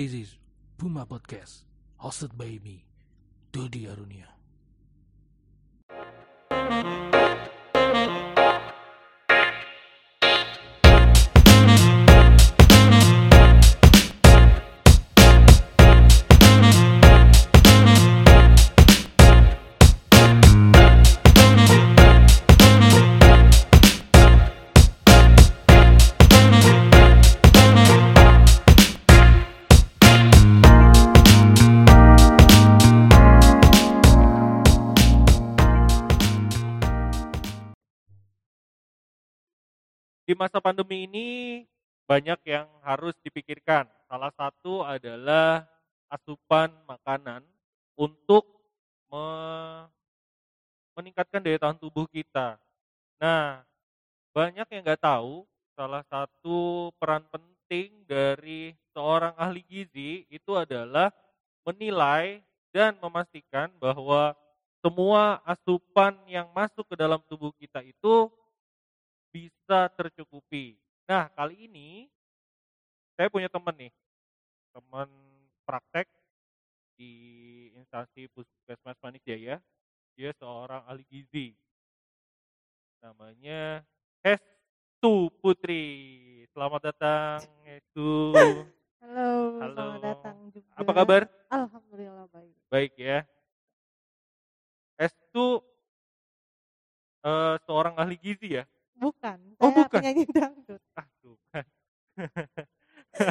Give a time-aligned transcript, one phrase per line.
[0.00, 0.34] This is
[0.78, 1.64] Puma Podcast,
[2.02, 2.86] hosted by me,
[3.52, 4.39] Dodi Arunia.
[40.40, 41.28] Masa pandemi ini
[42.08, 43.86] banyak yang harus dipikirkan.
[44.10, 45.68] Salah satu adalah
[46.10, 47.44] asupan makanan
[47.94, 48.42] untuk
[49.12, 49.86] me-
[50.96, 52.58] meningkatkan daya tahan tubuh kita.
[53.22, 53.62] Nah,
[54.34, 61.10] banyak yang nggak tahu salah satu peran penting dari seorang ahli gizi itu adalah
[61.66, 62.42] menilai
[62.74, 64.34] dan memastikan bahwa
[64.84, 68.30] semua asupan yang masuk ke dalam tubuh kita itu
[69.30, 70.78] bisa tercukupi.
[71.06, 72.06] Nah, kali ini
[73.14, 73.92] saya punya teman nih,
[74.74, 75.08] teman
[75.66, 76.06] praktek
[76.98, 77.12] di
[77.78, 79.58] instansi Puskesmas Manik Jaya.
[80.18, 81.56] Dia seorang ahli gizi.
[83.00, 83.80] Namanya
[84.20, 85.86] Hestu Putri.
[86.52, 88.36] Selamat datang, Hestu.
[89.00, 89.30] Halo,
[89.64, 89.74] Halo.
[89.74, 90.70] selamat datang juga.
[90.76, 91.22] Apa kabar?
[91.48, 92.54] Alhamdulillah baik.
[92.68, 93.18] Baik ya.
[95.00, 95.64] Hestu
[97.24, 98.64] eh, seorang ahli gizi ya?
[99.00, 99.92] Bukan, Oh, saya bukan.
[99.96, 100.82] penyanyi dangdut.
[100.92, 101.64] Ah, bukan.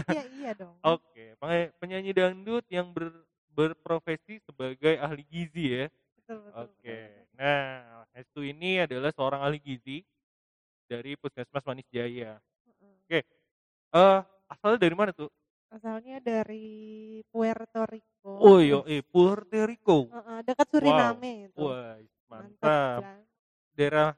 [0.09, 0.75] Iya iya dong.
[0.81, 5.85] Oke, penyanyi- penyanyi dangdut yang ber- berprofesi sebagai ahli gizi ya.
[6.17, 6.97] Betul, betul, Oke.
[6.97, 7.37] betul.
[7.37, 10.01] Nah, Hestu ini adalah seorang ahli gizi
[10.89, 12.41] dari Puskesmas Manis Jaya.
[12.65, 13.21] Heeh.
[13.93, 15.29] Eh, asalnya dari mana tuh?
[15.69, 18.33] Asalnya dari Puerto Rico.
[18.41, 20.09] Oh iya, eh Puerto Rico.
[20.09, 21.61] Heeh, dekat Suriname itu.
[21.61, 21.93] Wah,
[22.25, 22.57] Mantap.
[22.57, 23.01] mantap.
[23.05, 23.19] kan?
[23.77, 24.09] Daerah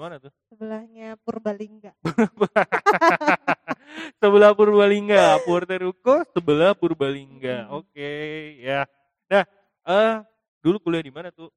[0.03, 0.31] mana tuh?
[0.51, 1.95] Sebelahnya Purbalingga.
[4.21, 7.71] sebelah Purbalingga, Puerto Rico sebelah Purbalingga.
[7.71, 7.79] Hmm.
[7.79, 8.11] Oke,
[8.59, 8.83] ya.
[9.31, 9.47] Nah,
[9.87, 10.15] eh
[10.59, 11.47] dulu kuliah di mana tuh?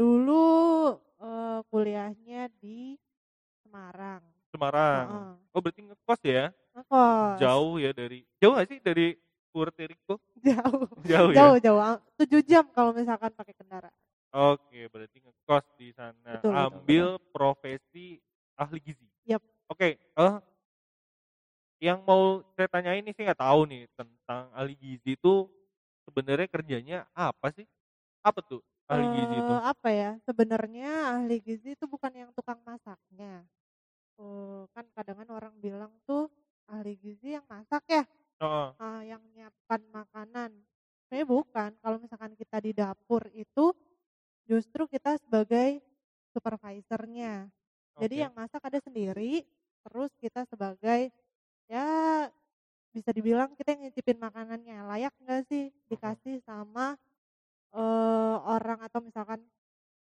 [0.00, 0.48] Dulu
[1.20, 2.96] eh, kuliahnya di
[3.60, 4.24] Semarang.
[4.50, 5.06] Semarang.
[5.06, 5.32] Heeh.
[5.52, 6.44] Oh, berarti ngekos ya?
[6.72, 7.36] Ngekos.
[7.38, 9.12] Jauh ya dari Jauh gak sih dari
[9.52, 10.16] Puerto Rico?
[10.48, 10.88] Jauh.
[11.04, 11.36] Jauh ya.
[11.36, 11.80] Jauh, jauh.
[11.84, 13.92] Ah, Tujuh jam kalau misalkan pakai kendaraan.
[14.30, 15.19] Oke, berarti
[15.50, 16.34] ngekos di sana.
[16.42, 18.20] Betul, betul, Ambil profesi
[18.54, 19.08] ahli gizi.
[19.24, 19.42] Yap.
[19.70, 20.34] Oke, eh
[21.80, 25.48] yang mau saya tanya ini sih nggak tahu nih tentang ahli gizi itu
[26.08, 27.66] sebenarnya kerjanya apa sih?
[28.24, 29.54] Apa tuh ahli gizi itu?
[29.54, 33.46] Eh, apa ya sebenarnya ahli gizi itu bukan yang tukang masaknya
[34.20, 36.28] Eh, kan kadang kan orang bilang tuh
[36.70, 38.04] ahli gizi yang masak ya
[38.40, 38.74] Heeh.
[38.80, 40.66] ah, yang nyiapkan makanan
[41.10, 43.72] saya bukan kalau misalkan kita di dapur itu
[44.48, 45.80] justru kita sebagai
[46.34, 47.48] supervisornya
[48.00, 48.22] jadi Oke.
[48.28, 49.44] yang masak ada sendiri
[49.84, 51.10] terus kita sebagai
[51.70, 51.88] ya
[52.90, 56.98] bisa dibilang kita yang nyicipin makanannya layak nggak sih dikasih sama
[57.74, 59.40] eh, orang atau misalkan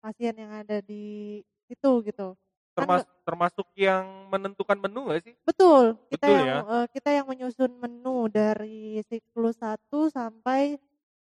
[0.03, 2.35] pasien yang ada di situ gitu
[2.77, 5.35] Kan Termas- termasuk yang menentukan menu gak sih?
[5.47, 6.59] betul kita Betul yang ya?
[6.93, 10.77] kita yang menyusun menu dari siklus 1 sampai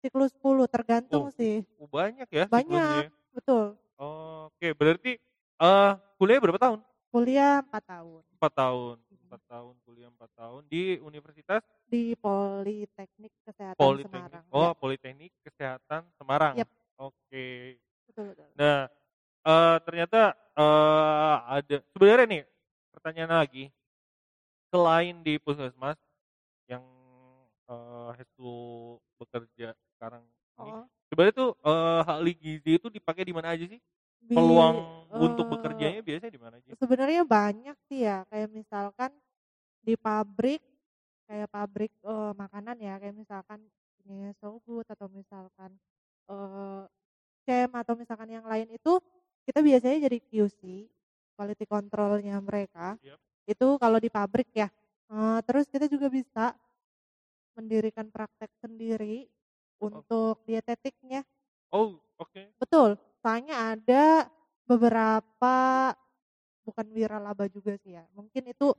[0.01, 3.05] siklus 10 tergantung Oh, sih Oh, banyak ya Banyak.
[3.05, 3.09] siklusnya.
[3.35, 5.11] betul Oke, berarti
[5.59, 6.79] eh kuliah berapa tahun?
[7.13, 8.97] kuliah 4 tahun Empat tahun.
[9.29, 14.31] Empat tahun kuliah empat tahun di Universitas di Politeknik Kesehatan Politeknik.
[14.31, 16.55] Semarang Oh, Ya, Politeknik Kesehatan Semarang.
[16.59, 16.69] Yap.
[16.99, 17.79] Oke.
[18.07, 18.88] betul betul Nah,
[19.47, 22.43] eh ternyata eh ada sebenarnya nih
[22.93, 23.65] pertanyaan lagi.
[24.73, 25.97] Selain di puskesmas
[26.69, 26.85] yang
[27.69, 28.51] eh Hestu
[29.19, 30.23] bekerja sekarang
[30.63, 33.81] ini, oh sebenarnya tuh eh ahli gizi itu dipakai di mana aja sih?
[34.27, 36.75] bi- Peluang untuk eh, bekerjanya biasanya di mana aja?
[36.79, 39.11] sebenarnya banyak sih ya kayak misalkan
[39.83, 40.61] di pabrik
[41.29, 43.59] kayak pabrik eh, makanan ya kayak misalkan
[44.03, 45.71] punya Sogut atau misalkan
[46.31, 46.83] eh
[47.45, 48.94] CEM atau misalkan yang lain itu
[49.47, 50.62] kita biasanya jadi QC
[51.38, 53.19] quality controlnya mereka Yap.
[53.50, 54.69] itu kalau di pabrik ya
[55.09, 56.53] Eh, terus kita juga bisa
[57.57, 59.27] mendirikan praktek sendiri
[59.81, 61.23] untuk dietetiknya
[61.71, 62.53] Oh, oke.
[62.61, 64.27] Betul, soalnya ada
[64.67, 65.55] beberapa
[66.67, 68.05] bukan wiralaba juga sih ya.
[68.15, 68.75] Mungkin itu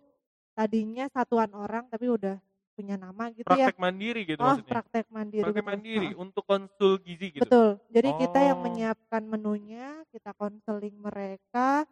[0.56, 2.37] tadinya satuan orang tapi udah
[2.76, 3.69] punya nama gitu ya.
[3.69, 4.76] Praktek mandiri gitu Oh, maksudnya.
[4.76, 5.50] praktek mandiri.
[5.50, 5.70] Praktek betul.
[5.70, 6.14] mandiri Heeh.
[6.25, 7.50] untuk konsul gizi gitu.
[7.50, 7.81] Betul.
[7.88, 8.61] Jadi kita yang Oh.
[8.61, 11.88] menyiapkan menunya, kita konseling mereka,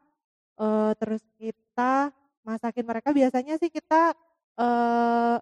[0.60, 2.12] eh, terus kita
[2.46, 3.10] masakin mereka.
[3.16, 4.14] Biasanya sih kita
[4.60, 5.37] eh,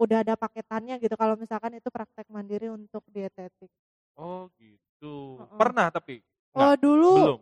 [0.00, 3.68] udah ada paketannya gitu kalau misalkan itu praktek mandiri untuk dietetik.
[4.18, 5.38] Oh gitu.
[5.38, 5.58] Heeh.
[5.60, 6.22] Pernah tapi?
[6.56, 6.80] Oh Nggak?
[6.80, 7.40] dulu Belum?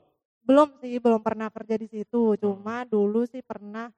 [0.48, 2.22] belum sih, belum pernah kerja di situ.
[2.40, 2.40] Oh.
[2.40, 3.92] Cuma dulu sih pernah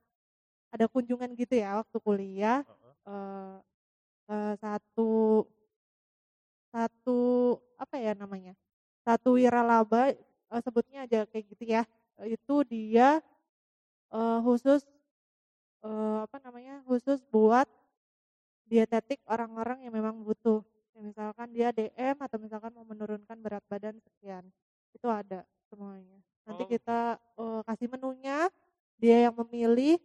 [0.75, 2.95] ada kunjungan gitu ya waktu kuliah Heeh.
[3.09, 3.55] eh
[4.29, 5.11] ke satu
[6.75, 7.21] satu
[7.79, 8.55] apa ya namanya?
[9.07, 11.83] Satu wiralaba eh, sebutnya aja kayak gitu ya.
[12.23, 13.21] Itu dia
[14.13, 14.87] eh, khusus
[15.85, 16.83] eh, apa namanya?
[16.89, 17.67] khusus buat
[18.71, 20.63] dietetik orang-orang yang memang butuh.
[20.95, 24.47] Ya, misalkan dia DM atau misalkan mau menurunkan berat badan sekian.
[24.95, 26.19] Itu ada semuanya.
[26.47, 26.71] Nanti Oh.
[26.71, 28.47] kita eh, kasih menunya,
[28.97, 29.99] dia yang memilih.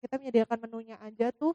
[0.00, 1.52] Kita menyediakan menunya aja tuh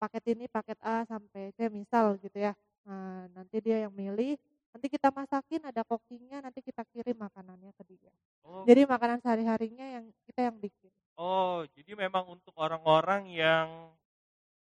[0.00, 2.52] paket ini paket A sampai C misal gitu ya.
[2.86, 4.38] Nah, nanti dia yang milih,
[4.74, 8.12] nanti kita masakin ada cookingnya, nanti kita kirim makanannya ke dia.
[8.44, 10.92] Oh, Jadi makanan sehari-harinya yang kita yang bikin.
[11.16, 13.68] oh, jadi memang untuk orang-orang yang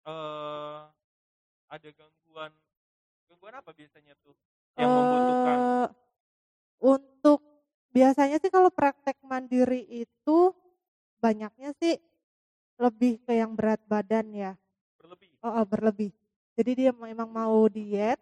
[0.06, 0.80] eh
[1.72, 2.52] ada gangguan
[3.32, 4.36] gangguan apa biasanya tuh
[4.76, 5.56] yang membutuhkan?
[5.56, 5.88] Eh,
[6.84, 7.40] untuk
[7.96, 10.52] biasanya sih kalau praktek mandiri itu
[11.24, 11.96] banyaknya sih
[12.76, 14.52] lebih ke yang berat badan ya,
[15.00, 15.32] Berlebih.
[15.40, 16.10] oh, oh, berlebih.
[16.60, 18.20] Jadi dia memang mau diet,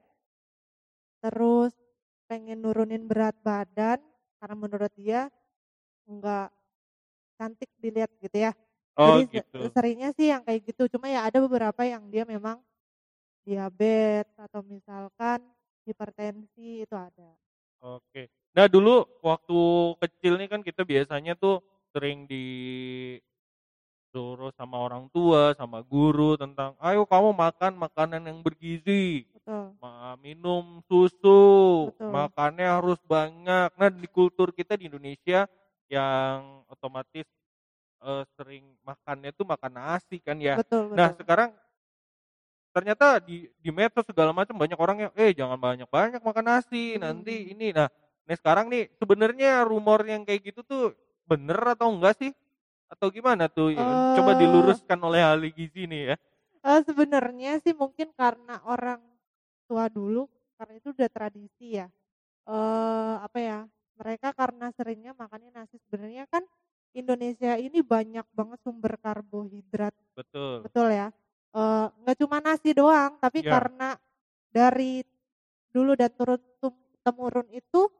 [1.18, 1.74] terus
[2.30, 3.98] pengen nurunin berat badan
[4.38, 5.26] karena menurut dia
[6.06, 6.54] nggak
[7.34, 8.52] cantik dilihat gitu ya.
[8.94, 9.58] Oh Jadi gitu.
[9.74, 10.86] seringnya sih yang kayak gitu.
[10.92, 12.60] Cuma ya ada beberapa yang dia memang
[13.44, 15.40] diabetes atau misalkan
[15.88, 17.32] hipertensi itu ada.
[17.80, 18.28] Oke.
[18.52, 19.58] Nah dulu waktu
[20.04, 23.24] kecil nih kan kita biasanya tuh sering disuruh
[24.54, 29.74] sama orang tua, sama guru tentang, ayo kamu makan makanan yang bergizi, Betul.
[30.20, 32.10] minum susu, Betul.
[32.12, 33.72] makannya harus banyak.
[33.74, 35.48] Nah di kultur kita di Indonesia
[35.88, 37.24] yang otomatis
[38.36, 40.60] sering makannya tuh makan nasi kan ya.
[40.60, 40.96] Betul, betul.
[41.00, 41.50] Nah sekarang
[42.70, 47.34] ternyata di di medsos segala macam banyak orang yang eh jangan banyak-banyak makan nasi nanti
[47.34, 47.52] Hmm.
[47.56, 47.88] ini nah
[48.26, 50.84] nah sekarang nih sebenarnya rumor yang kayak gitu tuh
[51.26, 52.30] bener atau enggak sih
[52.90, 53.74] atau gimana tuh
[54.14, 54.38] coba Eh.
[54.38, 56.16] diluruskan oleh ahli gizi nih ya
[56.60, 59.00] Eh, sebenarnya sih mungkin karena orang
[59.68, 60.28] tua dulu
[60.60, 61.88] karena itu udah tradisi ya.
[62.48, 63.58] Eh apa ya?
[64.00, 66.44] Mereka karena seringnya makannya nasi sebenarnya kan
[66.96, 71.08] Indonesia ini banyak banget sumber karbohidrat, betul betul ya.
[71.54, 73.42] Eh nggak cuma nasi doang, tapi Ya.
[73.42, 73.98] karena
[74.54, 75.02] dari
[75.74, 76.38] dulu dan turun
[77.02, 77.90] temurun itu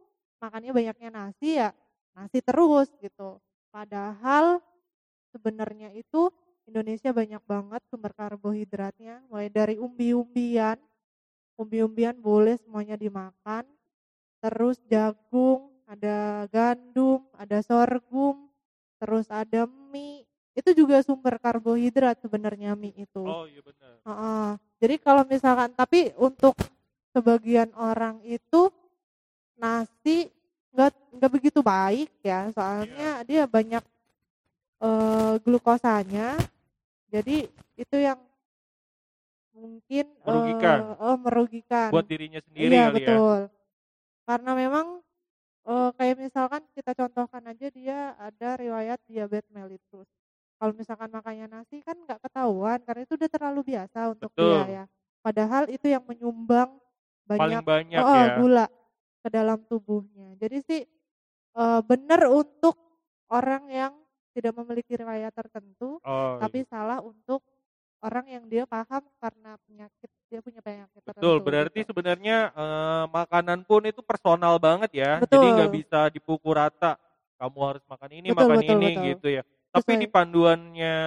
[0.43, 1.71] makannya banyaknya nasi ya
[2.15, 3.43] nasi terus gitu.
[3.75, 4.63] Padahal
[5.35, 6.31] sebenarnya itu
[6.71, 10.79] Indonesia banyak banget sumber karbohidratnya, mulai dari umbi-umbian,
[11.59, 13.67] umbi-umbian boleh semuanya dimakan,
[14.45, 18.51] terus jagung, ada gandum, ada sorghum,
[19.03, 23.23] terus ada mie, itu juga sumber karbohidrat sebenarnya mie itu.
[23.23, 24.49] oh iya benar Heeh.
[24.81, 26.57] Jadi kalau misalkan tapi untuk
[27.13, 28.73] sebagian orang itu
[29.61, 30.33] nasi
[30.73, 33.85] nggak nggak begitu baik ya, soalnya dia banyak
[34.81, 36.39] eh, glukosanya.
[37.11, 37.45] Jadi
[37.77, 38.19] itu yang
[39.53, 40.79] mungkin eh, Merugikan.
[40.97, 41.91] oh, merugikan.
[41.93, 43.41] buat dirinya sendiri iya kali ya betul.
[44.25, 44.87] Karena memang
[45.69, 50.09] eh, kayak misalkan kita contohkan aja dia ada riwayat diabetes mellitus.
[50.61, 54.77] Kalau misalkan makannya nasi kan nggak ketahuan karena itu udah terlalu biasa untuk dia Betul.
[54.77, 54.85] ya.
[55.25, 56.69] Padahal itu yang menyumbang
[57.25, 58.67] paling banyak banyak oh, ya gula
[59.25, 60.37] ke dalam tubuhnya.
[60.37, 60.81] Jadi sih
[61.57, 62.77] eh, benar untuk
[63.33, 63.93] orang yang
[64.37, 66.69] tidak memiliki riwayat tertentu, oh tapi iya.
[66.69, 67.41] salah untuk
[68.05, 71.45] orang yang dia paham karena penyakit dia punya penyakit betul tertentu.
[71.45, 71.89] berarti gitu.
[71.93, 75.57] sebenarnya eh, makanan pun itu personal banget ya jadi Betul.
[75.57, 76.97] nggak bisa dipukul rata
[77.37, 79.05] kamu harus makan ini Betul, makan betul, ini betul.
[79.13, 80.03] gitu ya tapi Sesuai.
[80.03, 80.99] di panduannya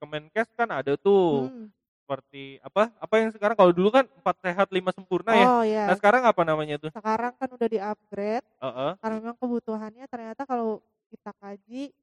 [0.00, 1.68] Kemenkes kan ada tuh Hmm.
[2.04, 5.86] seperti apa apa yang sekarang kalau dulu kan empat sehat lima sempurna ya Oh ya,
[5.86, 8.92] nah sekarang apa namanya tuh sekarang kan udah di-upgrade Heeh.
[8.98, 11.94] karena memang kebutuhannya ternyata kalau kita kaji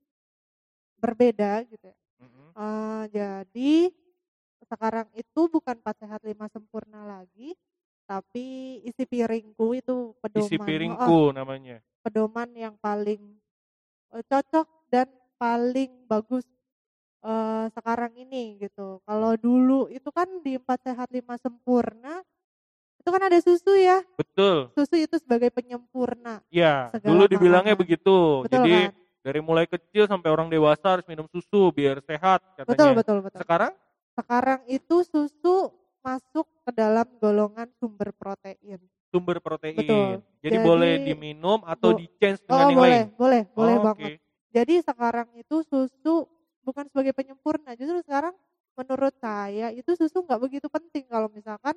[0.97, 1.97] berbeda gitu ya.
[2.23, 2.47] Mm-mm.
[2.57, 3.73] Eh, jadi
[4.65, 7.53] sekarang itu bukan 4 sehat 5 sempurna lagi,
[8.09, 10.47] tapi isi piringku itu pedoman.
[10.47, 13.19] isi Oh, piringku namanya pedoman yang paling
[14.15, 16.45] eh, cocok dan paling bagus
[17.25, 19.01] eh, sekarang ini gitu.
[19.05, 22.21] Kalau dulu itu kan di 4 sehat 5 sempurna
[22.99, 24.01] itu kan ada susu ya.
[24.17, 26.41] betul Susu itu sebagai penyempurna.
[26.49, 27.81] ya Segala dulu dibilangnya makanan.
[27.83, 28.91] begitu Betul jadi kan?
[29.25, 33.39] dari mulai kecil sampai orang dewasa harus minum susu biar sehat katanya Betul, betul, betul.
[33.43, 33.73] sekarang
[34.17, 35.57] Sekarang itu susu
[36.01, 38.79] masuk ke dalam golongan sumber protein.
[39.13, 39.75] sumber protein.
[39.77, 40.23] Betul.
[40.41, 43.07] Jadi, Jadi, boleh diminum atau bo- di change dengan Oh yang boleh, lain.
[43.19, 44.11] boleh, boleh Oh, banget.
[44.55, 46.27] Jadi sekarang itu susu
[46.63, 48.35] bukan sebagai penyempurna, justru sekarang
[48.77, 51.75] menurut saya itu susu nggak begitu penting kalau misalkan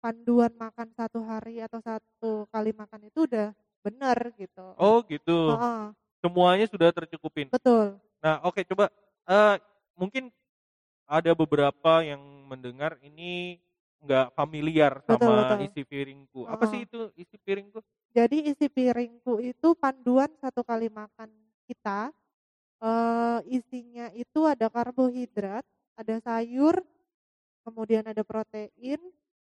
[0.00, 3.52] panduan makan satu hari atau satu kali makan itu udah
[3.84, 4.76] benar gitu.
[4.78, 5.40] Oh gitu.
[5.48, 5.92] Heeh,
[6.24, 7.50] Semuanya sudah tercukupin.
[7.50, 8.00] betul.
[8.24, 8.90] Nah, oke coba
[9.28, 9.56] eh
[9.98, 10.32] mungkin
[11.08, 13.60] ada beberapa yang mendengar ini
[14.04, 15.60] nggak familiar Betul, sama betul.
[15.62, 16.46] isi piringku.
[16.50, 17.80] Apa sih itu isi piringku?
[18.10, 21.30] Jadi isi piringku itu panduan satu kali makan
[21.70, 22.10] kita.
[22.80, 25.64] eh isinya itu ada karbohidrat,
[26.00, 26.80] ada sayur,
[27.64, 29.00] kemudian ada protein,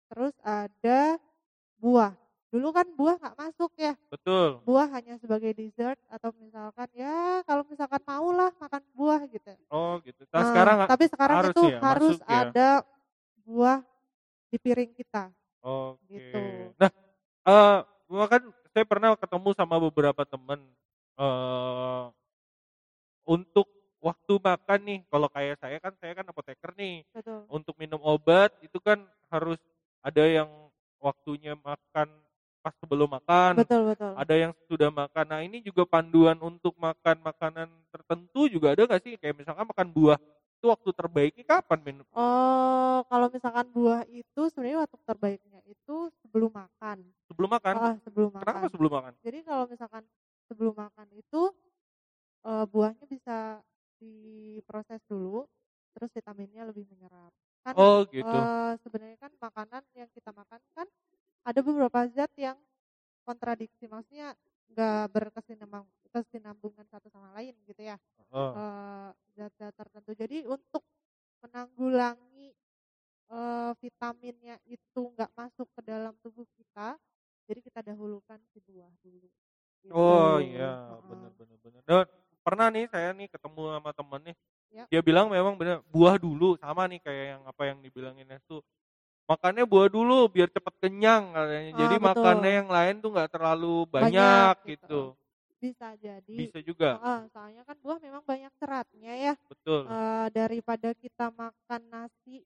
[0.07, 1.19] terus ada
[1.83, 2.15] buah.
[2.55, 4.63] Dulu kan buah nggak masuk ya, Betul.
[4.63, 9.51] buah hanya sebagai dessert atau misalkan ya kalau misalkan mau lah makan buah gitu.
[9.75, 10.23] Oh gitu.
[10.31, 12.39] Nah, Eh, sekarang tapi sekarang harus itu ya, harus masuk ya.
[12.47, 12.69] ada
[13.43, 13.79] buah
[14.55, 15.35] di piring kita.
[15.59, 15.99] Oke.
[16.15, 16.43] gitu.
[16.79, 16.91] Nah,
[17.51, 20.63] eh gua kan saya pernah ketemu sama beberapa temen
[21.19, 22.05] eh
[23.25, 23.67] untuk
[24.05, 27.05] waktu makan nih, kalau kayak saya kan saya kan apoteker nih.
[27.17, 27.49] Betul.
[27.49, 29.01] Untuk minum obat itu kan
[29.33, 29.57] harus
[30.05, 30.49] ada yang
[31.01, 32.09] waktunya makan
[32.65, 34.13] pas sebelum makan, Betul betul.
[34.17, 35.25] ada yang sudah makan.
[35.29, 39.21] Nah, ini juga panduan untuk makan makanan tertentu juga ada nggak sih?
[39.21, 42.07] Kayak misalkan makan buah itu waktu terbaiknya kapan minum?
[42.17, 47.05] Oh, kalau misalkan buah itu sebenarnya waktu terbaiknya itu sebelum makan.
[47.29, 47.75] Sebelum makan?
[47.77, 48.45] Oh, sebelum makan.
[48.49, 49.13] Kenapa sebelum makan?
[49.21, 50.03] Jadi kalau misalkan
[50.49, 51.53] sebelum makan itu
[52.47, 53.61] eh, buahnya bisa
[54.01, 55.47] diproses dulu,
[55.97, 57.33] terus vitaminnya lebih menyerap.
[57.65, 58.49] Kan Oh, gitu.
[58.49, 60.87] eh, sebenarnya kan makanan yang kita makan kan
[61.47, 62.59] ada beberapa zat yang
[63.27, 64.35] kontradiksi, maksudnya
[64.73, 67.97] nggak berkesinambung kesinambungan satu sama lain gitu ya.
[68.31, 68.61] Oh.
[68.61, 70.13] eh, zat-zat tertentu.
[70.17, 70.85] Jadi untuk
[71.45, 72.55] menanggulangi
[73.33, 76.97] eh, vitaminnya itu nggak masuk ke dalam tubuh kita,
[77.49, 79.29] jadi kita dahulukan si buah dulu.
[79.85, 79.93] Gitu.
[79.93, 81.05] Oh iya, Heeh.
[81.13, 81.31] benar.
[81.85, 82.05] Dan
[82.41, 84.37] pernah nih saya nih ketemu sama temen nih.
[84.73, 84.85] Ya.
[84.89, 88.65] Dia bilang memang benar buah dulu sama nih kayak yang apa yang dibilangin itu.
[89.29, 91.73] Makannya buah dulu biar cepet kenyang katanya.
[91.73, 92.05] Ah, Jadi betul.
[92.09, 94.85] makannya yang lain tuh nggak terlalu banyak, Banyak, gitu.
[94.89, 95.03] gitu.
[95.61, 96.37] Bisa jadi.
[96.49, 96.91] Bisa juga.
[97.01, 99.35] Heeh, soalnya kan buah memang banyak seratnya ya.
[99.49, 99.81] Betul.
[99.89, 102.45] Eh, daripada kita makan nasi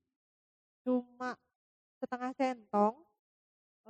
[0.87, 1.35] cuma
[2.02, 2.95] setengah centong,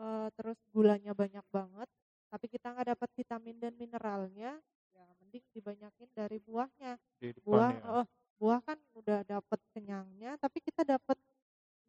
[0.01, 1.89] eh, terus gulanya banyak banget,
[2.33, 4.51] tapi kita nggak dapat vitamin dan mineralnya,
[4.97, 6.97] ya mending dibanyakin dari buahnya.
[7.21, 7.83] Di depan Buah, ya.
[8.03, 8.07] oh,
[8.41, 11.17] buah kan udah dapat kenyangnya, tapi kita dapat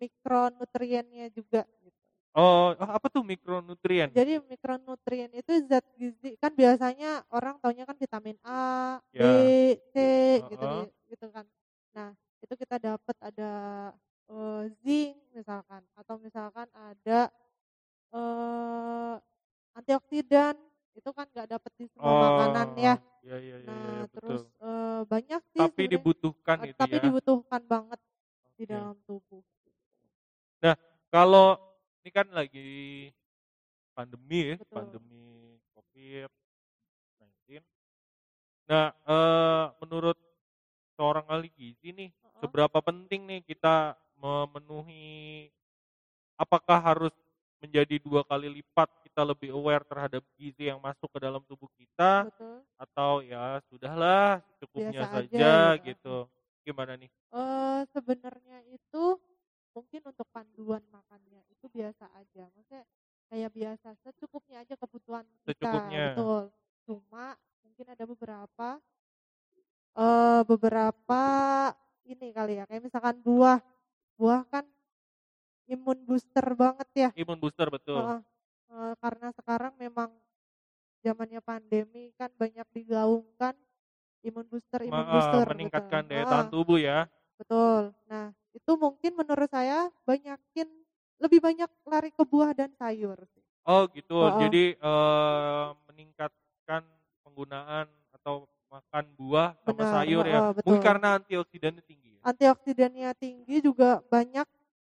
[0.02, 1.66] mikronutriennya juga.
[1.84, 2.00] Gitu.
[2.44, 4.10] Oh, oh, apa tuh mikronutrien?
[4.10, 9.54] Jadi mikronutrien itu zat gizi kan biasanya orang taunya kan vitamin A, B, Ya.
[9.94, 9.94] C
[10.50, 10.90] gitu Heeh.
[10.90, 11.46] di- gitu kan.
[11.94, 12.10] Nah,
[12.42, 13.52] itu kita dapat ada
[14.30, 17.30] eh, zinc misalkan atau misalkan ada
[18.14, 19.16] eh
[19.80, 20.56] antioksidan
[20.98, 22.96] itu kan nggak dapat di semua makanan ya.
[23.24, 24.16] Iya iya iya, Nah, iya, betul.
[24.16, 27.02] terus eh, banyak sih Tapi dibutuhkan eh, itu tapi ya.
[27.04, 28.00] dibutuhkan banget
[28.60, 28.72] di Oke.
[28.72, 29.42] dalam tubuh.
[31.10, 31.58] Kalau
[32.06, 33.10] ini kan lagi
[33.98, 34.78] pandemi ya, Betul.
[34.78, 37.66] pandemi COVID-19.
[38.70, 40.18] Nah, eh, menurut
[40.94, 42.40] seorang ahli gizi nih, Heeh.
[42.46, 45.50] seberapa penting nih kita memenuhi
[46.38, 47.12] apakah harus
[47.60, 52.28] menjadi dua kali lipat kita lebih aware terhadap gizi yang masuk ke dalam tubuh kita
[52.32, 52.60] Betul.
[52.80, 55.88] atau ya sudahlah cukupnya Biasa aja saja gitu.
[55.92, 56.16] gitu.
[56.64, 57.10] Gimana nih?
[57.12, 59.04] Eh sebenarnya itu
[59.76, 62.48] mungkin untuk panduan makannya itu biasa aja.
[62.56, 62.84] Maksudnya
[63.30, 65.48] kayak biasa secukupnya aja kebutuhan kita.
[65.52, 66.06] Secukupnya.
[66.16, 66.44] Betul.
[66.88, 67.26] Cuma
[67.62, 68.68] mungkin ada beberapa
[70.00, 71.24] eh beberapa
[72.08, 72.64] ini kali ya.
[72.66, 73.60] Kayak misalkan buah.
[74.16, 74.64] Buah kan
[75.70, 77.10] imun booster banget ya.
[77.22, 78.04] Imun booster betul.
[78.04, 78.20] Heeh.
[78.70, 80.10] Eh, karena sekarang memang
[81.06, 83.56] zamannya pandemi kan banyak digaungkan
[84.28, 85.46] imun booster, imun Ma- booster.
[85.54, 86.12] meningkatkan betul.
[86.12, 87.00] daya tahan tubuh ya.
[87.40, 87.84] Betul.
[88.12, 90.68] Nah, itu mungkin menurut saya banyakin
[91.24, 93.18] lebih banyak lari ke buah dan sayur.
[93.68, 94.16] Oh gitu.
[94.24, 94.40] Heeh.
[94.42, 96.84] Jadi eh, meningkatkan
[97.24, 100.42] penggunaan atau makan buah sama Benar, sayur ya.
[100.42, 100.66] heeh, betul.
[100.66, 102.10] Mungkin karena antioksidannya tinggi.
[102.20, 102.24] ya?
[102.30, 104.48] Antioksidannya tinggi juga banyak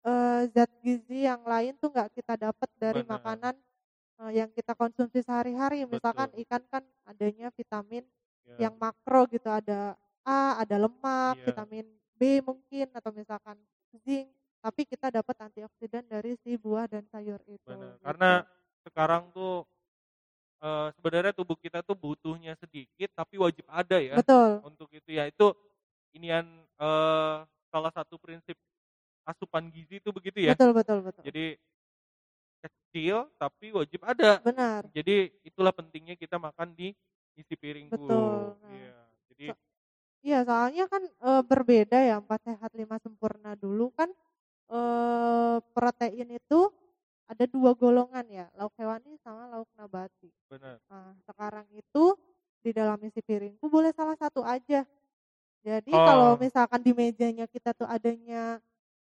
[0.09, 3.13] eh, zat gizi yang lain tuh nggak kita dapat dari Benar.
[3.21, 3.55] makanan
[4.23, 5.85] eh, yang kita konsumsi sehari-hari.
[5.89, 6.43] Misalkan Betul.
[6.49, 8.05] ikan kan adanya vitamin
[8.49, 8.57] Ya.
[8.69, 9.93] yang makro gitu, ada
[10.25, 11.45] A, ada lemak, Iya.
[11.53, 11.87] vitamin
[12.19, 13.57] B mungkin atau misalkan
[14.05, 14.29] zinc.
[14.65, 17.61] Tapi kita dapat antioksidan dari si buah dan sayur itu.
[17.69, 17.95] Benar.
[17.95, 18.03] gitu.
[18.03, 18.31] Karena
[18.89, 19.65] sekarang tuh
[20.63, 25.29] eh, sebenarnya tubuh kita tuh butuhnya sedikit tapi wajib ada ya betul, untuk itu ya.
[25.31, 25.55] Itu
[26.17, 26.47] inian
[26.81, 27.37] eh,
[27.71, 28.57] salah satu prinsip
[29.29, 30.55] asupan gizi itu begitu ya.
[30.57, 31.23] betul, betul, betul.
[31.29, 31.45] Jadi
[32.63, 34.43] kecil tapi wajib ada.
[34.45, 34.83] Benar.
[34.91, 36.91] Jadi itulah pentingnya kita makan di
[37.39, 37.95] isi piringku.
[37.95, 38.59] Betul.
[38.63, 38.95] Nah, Iya.
[39.31, 39.61] Jadi so-
[40.27, 43.55] Iya, soalnya kan, eee, berbeda ya 4 sehat 5 sempurna.
[43.55, 44.11] Dulu kan,
[44.73, 46.61] eee, protein itu
[47.31, 50.31] ada 2 golongan ya, lauk hewani sama lauk nabati.
[50.51, 50.81] Benar.
[50.91, 52.17] Nah, sekarang itu
[52.65, 54.85] di dalam isi piringku boleh salah satu aja.
[55.67, 56.05] Jadi Oh.
[56.07, 58.63] kalau misalkan di mejanya kita tuh adanya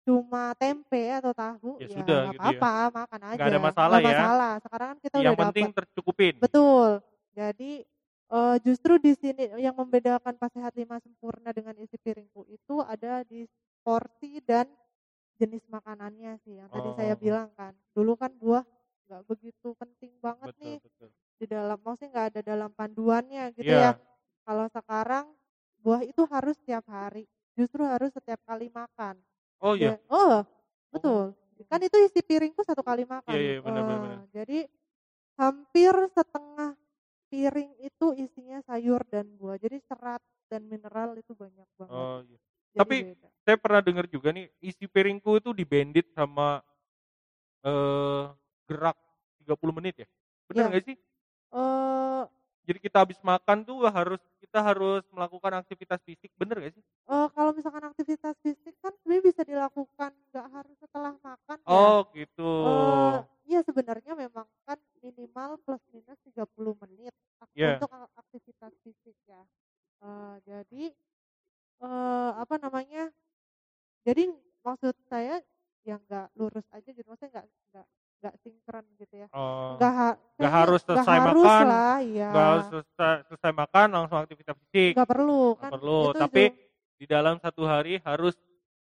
[0.06, 2.64] cuma tempe atau tahu, Ya ya sudah gitu ya.
[2.64, 3.36] apa-apa, makan aja.
[3.36, 4.16] Nggak ada masalah Nggak ya.
[4.16, 5.72] masalah, sekarang kan kita Yang udah penting dapet.
[5.76, 6.36] tercukupin.
[6.42, 7.02] Betul.
[7.36, 7.84] Jadi,
[8.32, 13.22] eee, justru di sini yang membedakan pas sehat 5 sempurna dengan isi piringku itu ada
[13.26, 13.46] di
[13.84, 14.68] porsi dan
[15.40, 17.18] jenis makanannya sih, yang tadi saya Oh.
[17.18, 17.74] bilang kan.
[17.96, 18.64] Dulu kan buah
[19.10, 21.10] nggak begitu penting banget Betul, nih betul.
[21.40, 23.78] di dalam maksudnya nggak ada dalam panduannya gitu Iya.
[23.78, 23.98] ya.
[24.46, 25.34] Kalau sekarang
[25.82, 27.26] buah itu harus setiap hari,
[27.58, 29.20] justru harus setiap kali makan.
[29.60, 29.96] Oh iya.
[29.96, 30.44] Ya oh,
[30.92, 31.32] betul.
[31.66, 33.32] Kan itu isi piringku satu kali makan.
[33.34, 34.18] Iya, iya, benar, benar, Eh, benar.
[34.32, 34.58] jadi
[35.40, 36.70] hampir setengah
[37.32, 39.56] piring itu isinya sayur dan buah.
[39.58, 40.22] Jadi serat
[40.52, 41.90] dan mineral itu banyak banget.
[41.90, 42.38] Oh iya.
[42.76, 43.28] Jadi Tapi beda.
[43.46, 46.60] saya pernah dengar juga nih isi piringku itu dibandit sama
[47.66, 48.24] eh
[48.68, 48.96] gerak
[49.42, 50.08] 30 menit ya.
[50.50, 50.70] Benar Iya.
[50.70, 50.96] nggak sih?
[51.56, 52.22] Eh,
[52.66, 56.84] Jadi kita habis makan tuh harus kita harus melakukan aktivitas fisik, bener gak sih?
[57.10, 61.86] eh, kalau misalkan aktivitas fisik kan sebenarnya bisa dilakukan nggak harus setelah makan ya.
[61.86, 62.42] Oh gitu.
[62.64, 63.18] Eh,
[63.50, 67.14] iya sebenarnya memang kan minimal plus minus 30 menit
[67.54, 67.82] Iya.
[67.82, 69.42] untuk aktivitas fisik ya.
[70.04, 70.82] Eh, jadi
[71.84, 73.12] eh, apa namanya?
[74.06, 74.30] Jadi
[74.64, 75.42] maksud saya
[75.86, 77.86] yang nggak lurus aja gitu, maksudnya nggak nggak
[78.20, 79.28] nggak sinkron gitu ya.
[79.32, 82.28] Oh, Nggak ha- nggak harus selesai harus makan, lah, iya.
[82.32, 84.92] nggak harus selesai, selesai makan langsung aktivitas fisik.
[84.96, 85.70] Nggak perlu Nggak kan?
[85.76, 86.00] perlu.
[86.06, 86.56] Itu Tapi ju-
[86.96, 88.34] di dalam satu hari harus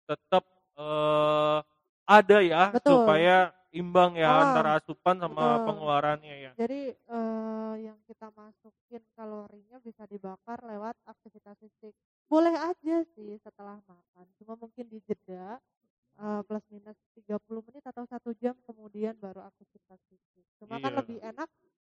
[0.06, 1.58] tetap eh,
[2.04, 2.98] ada ya Betul.
[3.02, 3.36] supaya
[3.74, 5.66] imbang ya Ah, antara asupan sama betul.
[5.66, 6.50] pengeluarannya ya.
[6.54, 11.94] Jadi eh, yang kita masukin kalorinya bisa dibakar lewat aktivitas fisik.
[12.30, 14.98] Boleh aja sih setelah makan, cuma mungkin di
[16.18, 20.44] eh, plus minus 30 menit atau satu jam kemudian baru aktivitas fisik.
[20.60, 20.96] Cuma kan Iya.
[20.96, 21.48] lebih enak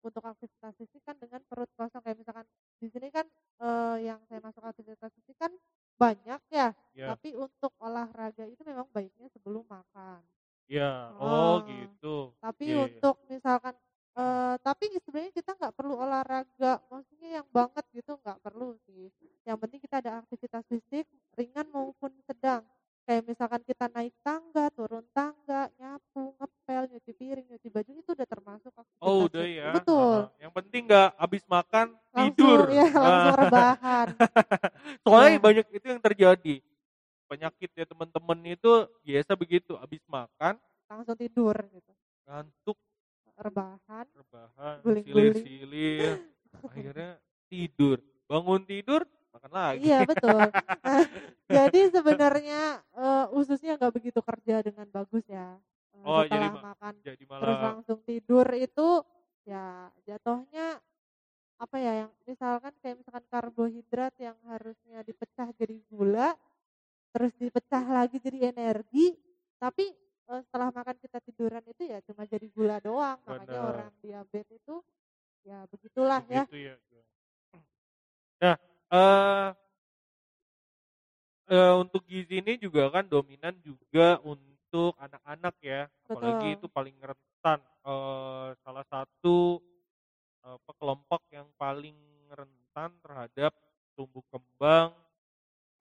[0.06, 2.46] untuk aktivitas fisik kan dengan perut kosong kayak misalkan
[2.82, 3.26] di sini kan
[3.62, 5.54] eh, yang saya masuk aktivitas fisik kan
[6.02, 7.17] banyak ya, Ya.
[7.17, 10.26] tapi untuk olahraga itu memang baiknya sebelum makan.
[10.69, 11.13] Ya.
[11.19, 11.19] Ah.
[11.19, 12.36] Oh gitu.
[12.41, 13.02] Tapi Iya, iya.
[13.02, 13.21] untuk
[36.22, 36.62] terjadi.
[37.26, 38.70] Penyakit ya teman-teman itu
[39.02, 39.74] biasa begitu.
[39.74, 41.92] Habis makan Langsung tidur gitu.
[42.30, 42.78] ngantuk,
[43.42, 44.06] Rebahan.
[44.14, 45.34] rebahan, Guling-guling.
[45.34, 46.14] silir-silir,
[46.62, 47.18] akhirnya
[47.50, 47.98] tidur.
[48.30, 49.02] Bangun tidur,
[49.34, 49.82] makan lagi.
[49.82, 50.46] Iya betul.
[51.50, 52.62] Jadi sebenarnya
[52.94, 55.58] eh, ususnya nggak begitu kerja dengan bagus ya.
[55.98, 58.88] Eh, Oh, jadi setelah ma- makan Jadi terus malah langsung tidur itu
[59.48, 60.78] ya jatuhnya
[61.62, 66.34] apa ya yang misalkan kayak misalkan karbohidrat yang harusnya dipecah jadi gula
[67.13, 69.13] terus dipecah lagi jadi energi
[69.62, 69.93] tapi
[70.34, 73.69] eh, setelah makan kita tiduran itu ya cuma jadi gula doang makanya Benar.
[73.78, 74.76] orang diabetes itu
[75.45, 76.76] ya begitulah ya begitu ya.
[78.41, 78.58] Nah,
[78.89, 79.50] eh
[81.54, 86.58] eh, untuk gizi ini juga kan dominan juga untuk anak-anak ya, apalagi Betul.
[86.58, 87.60] itu paling rentan.
[87.86, 89.62] Eh, salah satu
[90.41, 91.97] apa, kelompok yang paling
[92.32, 93.51] rentan terhadap
[93.97, 94.93] tumbuh kembang.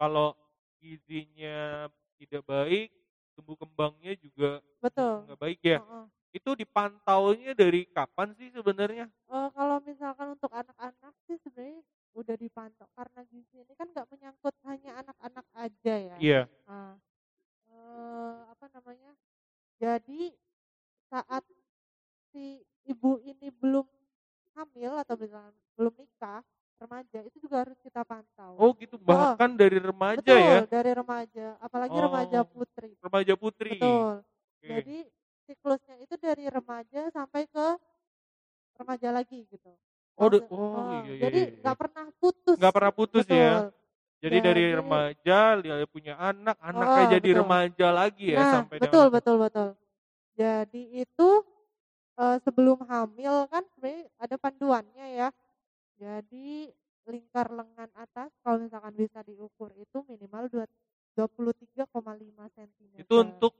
[0.00, 0.32] Kalau
[0.80, 2.88] gizinya tidak baik,
[3.36, 5.78] tumbuh kembangnya juga betul nggak baik ya.
[5.80, 6.04] Heeh.
[6.30, 9.10] Itu dipantaunya dari kapan sih sebenarnya?
[9.30, 11.82] Eh, kalau misalkan untuk anak-anak sih sebenarnya
[12.14, 16.16] udah dipantau karena gizi ini kan nggak menyangkut hanya anak-anak aja ya.
[16.18, 16.40] Iya.
[16.66, 16.98] Nah,
[17.70, 19.12] eh, apa namanya?
[19.80, 20.34] Jadi
[21.10, 21.44] saat
[22.32, 23.86] si ibu ini belum
[24.60, 26.40] hamil atau misalkan belum nikah,
[26.76, 28.52] remaja itu juga harus kita pantau.
[28.56, 32.48] Oh gitu, bahkan dari remaja Betul, ya, dari remaja, apalagi remaja Oh.
[32.48, 32.90] putri.
[33.00, 33.72] remaja putri.
[33.76, 34.12] Betul.
[34.20, 34.68] Oke.
[34.68, 34.96] Jadi
[35.44, 37.66] siklusnya itu dari remaja sampai ke
[38.76, 39.72] remaja lagi gitu.
[40.16, 41.60] Oh, Maksud- oh, eh, iya, iya, jadi iya, iya.
[41.64, 42.56] nggak pernah putus.
[42.60, 43.36] Nggak pernah putus ya.
[43.36, 43.78] Betul.
[44.20, 47.40] Jadi dari Jadi- remaja dia punya anak, anaknya Oh, jadi betul.
[47.40, 49.68] remaja lagi ya Nah, sampai betul dengan betul betul.
[50.36, 51.28] Jadi itu
[52.20, 55.28] eh, sebelum hamil kan sebenarnya ada panduannya ya.
[56.00, 56.70] Jadi
[57.08, 60.70] lingkar lengan atas kalau misalkan bisa diukur itu minimal dua-
[61.16, 62.94] 23,5 cm.
[63.02, 63.52] itu untuk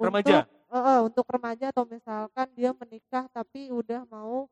[0.00, 0.46] remaja.
[0.46, 4.48] Untuk, eh, eh, untuk remaja atau misalkan dia menikah tapi udah mau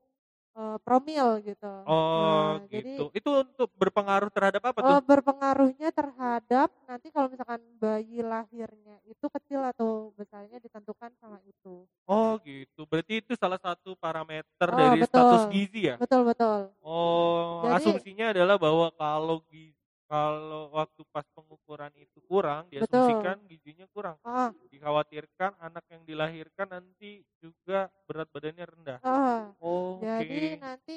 [0.57, 1.67] eee, promil gitu.
[1.87, 3.11] Oh, Nah, jadi gitu.
[3.11, 4.99] Itu untuk berpengaruh terhadap apa tuh?
[4.99, 11.77] eee, berpengaruhnya terhadap nanti kalau misalkan bayi lahirnya itu kecil atau besarnya ditentukan sama itu.
[12.09, 12.83] Oh, gitu.
[12.91, 15.47] Berarti itu salah satu parameter Oh, dari status betul.
[15.47, 15.97] gizi ya?
[16.01, 16.59] Betul betul.
[16.83, 19.82] Oh, Jadi asumsinya adalah bahwa kalau gizi
[20.13, 23.33] kalau waktu pas pengukuran itu kurang, betul.
[23.33, 24.19] diasumsikan gizinya kurang.
[24.25, 27.11] Heeh Dikhawatirkan anak yang dilahirkan nanti
[27.43, 29.01] juga berat badannya rendah.
[29.05, 29.43] heeh.
[29.61, 30.65] Oh, Jadi oke.
[30.65, 30.97] nanti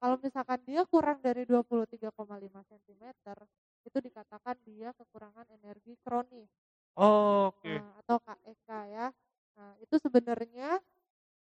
[0.00, 3.38] kalau misalkan dia kurang dari 23,5 sentimeter,
[3.86, 6.50] itu dikatakan dia kekurangan energi kronis.
[6.96, 7.74] Oh, oke.
[7.74, 9.06] Nah, atau KEK ya.
[9.56, 10.80] Nah, itu sebenarnya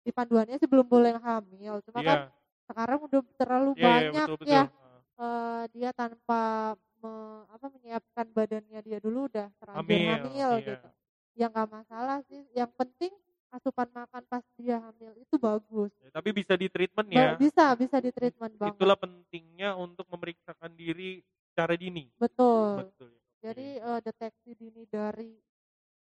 [0.06, 2.34] di panduannya sih belum boleh hamil, cuma kan Iya.
[2.68, 4.64] sekarang udah terlalu Iya, iya, banyak betul, ya betul.
[4.74, 5.00] Heeh.
[5.20, 10.68] eh, dia tanpa me- apa menyiapkan badannya dia dulu udah terlanjur Hamil, hamil iya.
[10.72, 10.88] gitu.
[11.36, 12.48] Ya nggak masalah sih.
[12.56, 13.12] Yang penting
[13.52, 15.92] asupan makan pas dia hamil itu bagus.
[16.00, 17.36] Ya, tapi bisa di treatment ya.
[17.36, 18.74] bisa bisa di treatment banget.
[18.80, 21.20] Itulah pentingnya untuk memeriksakan diri
[21.52, 22.08] secara dini.
[22.16, 22.88] Betul.
[22.88, 23.12] Betul.
[23.12, 23.20] ya.
[23.50, 25.36] Jadi eh, deteksi dini dari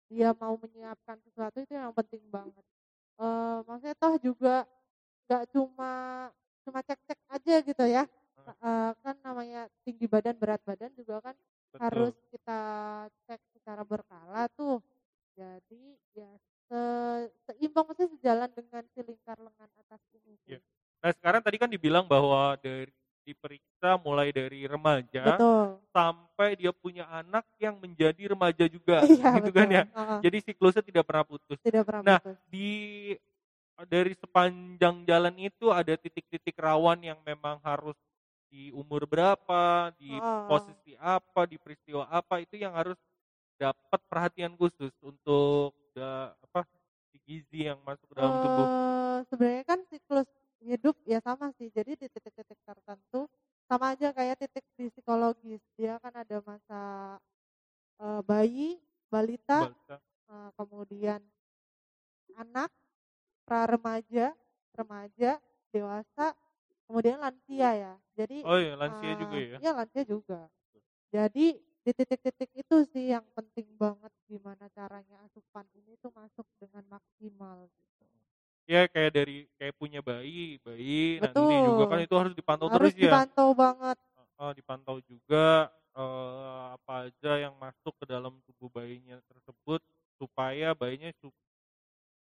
[0.10, 2.64] dia mau menyiapkan sesuatu itu yang penting banget.
[3.20, 4.56] Eh maksudnya toh juga
[5.26, 5.92] nggak cuma
[6.66, 8.04] cuma cek-cek aja gitu ya.
[8.54, 11.36] Eh, kan namanya tinggi badan berat badan juga kan
[11.74, 11.82] Betul.
[11.82, 12.60] harus kita
[13.26, 14.80] cek secara berkala tuh.
[15.38, 16.32] Jadi ya
[16.70, 16.80] se
[17.50, 20.38] seimbang maksudnya sejalan dengan si lingkar lengan atas ini.
[20.48, 20.60] Iya.
[21.02, 22.90] Nah, sekarang tadi kan dibilang bahwa dari
[23.26, 25.82] diperiksa mulai dari remaja Betul.
[25.90, 29.54] sampai dia punya anak yang menjadi remaja juga, Iya gitu betul.
[29.54, 29.84] kan ya.
[29.96, 31.58] Heeh, Jadi siklusnya tidak pernah putus.
[31.64, 32.38] tidak pernah Nah, putus.
[32.46, 33.14] di
[33.90, 37.98] dari sepanjang jalan itu ada titik-titik rawan yang memang harus
[38.52, 40.46] di umur berapa, di Heeh.
[40.48, 42.98] posisi apa, di peristiwa apa itu yang harus
[43.60, 46.66] dapat perhatian khusus untuk da, apa
[47.14, 48.70] si gizi yang masuk ke dalam tubuh.
[48.76, 50.30] Eh, sebenarnya kan siklus
[50.64, 51.68] hidup ya sama sih.
[51.68, 53.28] Jadi di titik-titik tertentu
[53.68, 55.60] sama aja kayak titik di psikologis.
[55.76, 56.82] Dia kan ada masa
[58.00, 58.80] eh, bayi,
[59.12, 60.02] balita, Balsa.
[60.32, 61.22] eh, kemudian
[62.38, 62.70] anak,
[63.48, 64.34] pra remaja,
[64.78, 65.40] remaja,
[65.74, 66.36] dewasa,
[66.88, 67.94] kemudian lansia ya.
[68.18, 69.60] Jadi Oh iya, lansia eh, juga ya.
[69.62, 70.40] Iya lansia juga.
[71.16, 71.46] Jadi
[71.86, 77.68] di titik-titik itu sih yang penting banget gimana caranya asupan ini tuh masuk dengan maksimal
[77.72, 78.06] gitu.
[78.66, 81.62] Ya kayak dari kayak punya bayi, bayi nanti Betul.
[81.62, 83.22] juga kan itu harus dipantau Harus terus ya.
[83.22, 83.98] dipantau banget.
[84.36, 89.80] Eh, dipantau juga eh, apa aja yang masuk ke dalam tubuh bayinya tersebut
[90.20, 91.12] supaya bayinya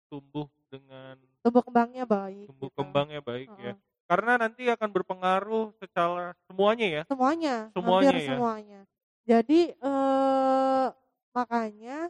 [0.10, 2.50] tumbuh dengan Tumbuh kembangnya baik.
[2.50, 2.78] tumbuh gitu.
[2.78, 3.74] kembangnya baik ya.
[4.12, 7.04] Karena nanti akan berpengaruh secara semuanya ya.
[7.10, 8.38] Semuanya, Semuanya hampir ya.
[8.38, 8.82] semuanya.
[9.30, 10.88] Jadi eh
[11.36, 12.10] makanya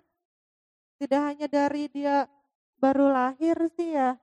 [1.01, 2.29] tidak hanya dari dia
[2.79, 4.15] baru lahir sih ya.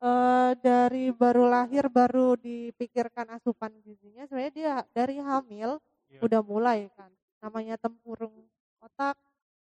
[0.00, 6.26] eh dari baru lahir baru dipikirkan asupan gizinya sebenarnya dia dari hamil Iya.
[6.26, 7.08] udah mulai kan.
[7.40, 8.48] Namanya tempurung
[8.84, 9.16] otak,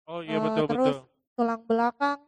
[0.10, 0.98] Oh iya eh, betul terus betul.
[1.38, 2.20] tulang belakang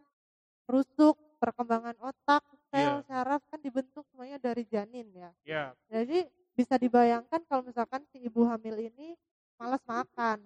[0.72, 3.06] rusuk, perkembangan otak, sel Iya.
[3.08, 5.32] saraf kan dibentuk semuanya dari janin ya.
[5.44, 9.14] Ya, Jadi bisa dibayangkan kalau misalkan si ibu hamil ini
[9.56, 10.42] malas makan.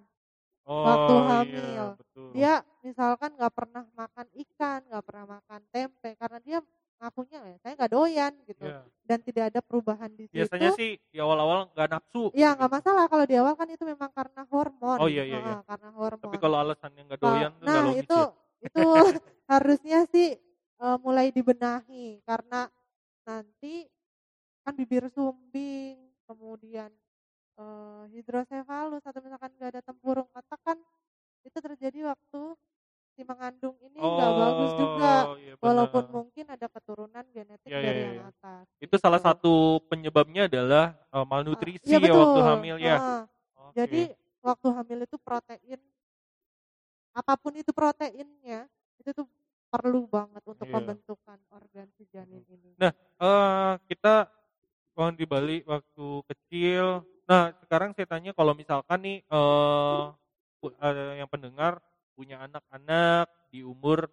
[0.68, 1.86] oh Waktu iya hamil.
[1.98, 2.30] betul.
[2.36, 2.54] Dia
[2.86, 6.60] misalkan nggak pernah makan ikan, nggak pernah makan tempe karena dia
[7.02, 8.86] ngakunya ya saya nggak doyan gitu Iya.
[9.10, 10.38] dan tidak ada perubahan di situ.
[10.38, 12.30] Biasanya sih di awal-awal nggak nafsu.
[12.38, 12.62] Ya gitu.
[12.62, 14.98] nggak masalah kalau di awal kan itu memang karena hormon.
[15.02, 15.54] Oh, iya, iya, iya.
[15.58, 16.24] Heeh, karena hormon.
[16.30, 18.30] Tapi kalau alasannya nggak Nah, doyan tuh nggak nah itu ya.
[18.70, 18.82] itu
[19.52, 20.28] harusnya sih
[20.82, 22.68] eh, mulai dibenahi karena
[23.24, 23.86] nanti
[24.66, 26.90] kan bibir sumbing, kemudian
[27.62, 30.78] eh, hidrosefalus atau misalkan nggak ada tempurung otak kan
[31.42, 32.58] itu terjadi waktu
[33.12, 35.14] si mengandung ini nggak bagus juga.
[35.28, 35.66] Oh, iya benar.
[35.68, 38.32] Walaupun mungkin ada keturunan genetik iya, dari iya, yang iya.
[38.32, 38.66] atas.
[38.82, 39.28] itu salah gitu.
[39.30, 39.54] satu
[39.92, 42.50] penyebabnya adalah eh, malnutrisi Iya ya waktu betul.
[42.50, 42.96] hamil ya.
[42.98, 43.22] Heeh.
[43.62, 43.74] Oke.
[43.78, 44.02] Jadi
[44.42, 45.82] waktu hamil itu protein
[47.12, 49.28] apa pun itu proteinnya itu tuh
[49.72, 50.76] perlu banget untuk Iya.
[50.76, 52.76] pembentukan organ si janin ini.
[52.76, 52.92] Nah,
[53.24, 54.28] eh kita
[54.96, 57.08] kalau di Bali waktu kecil.
[57.26, 60.04] Nah, sekarang saya tanya kalau misalkan nih eh
[60.60, 61.80] pu- ada yang pendengar
[62.14, 64.12] punya anak-anak di umur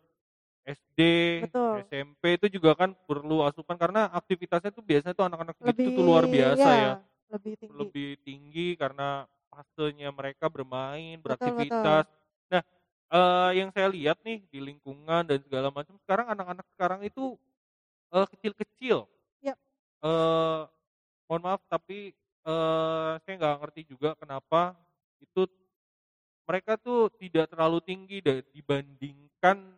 [0.65, 1.01] SD,
[1.49, 1.83] Betul.
[1.89, 6.25] SMP itu juga kan perlu asupan karena aktivitasnya tuh biasanya tuh anak-anak lebih tuh luar
[6.29, 6.93] biasa ya.
[7.33, 7.75] Lebih tinggi.
[7.77, 12.05] Lebih tinggi karena fasenya mereka bermain, Betul, beraktivitas.
[12.53, 12.63] Nah,
[13.09, 17.37] eh yang saya lihat nih di lingkungan dan segala macam sekarang anak-anak sekarang itu
[18.13, 19.09] eh, kecil-kecil.
[19.45, 19.57] Yap.
[20.05, 20.61] Eh,
[21.29, 22.13] mohon maaf tapi
[22.47, 24.77] eh, saya nggak ngerti juga kenapa
[25.21, 25.45] itu
[26.49, 28.25] mereka tuh tidak terlalu tinggi
[28.57, 29.77] dibandingkan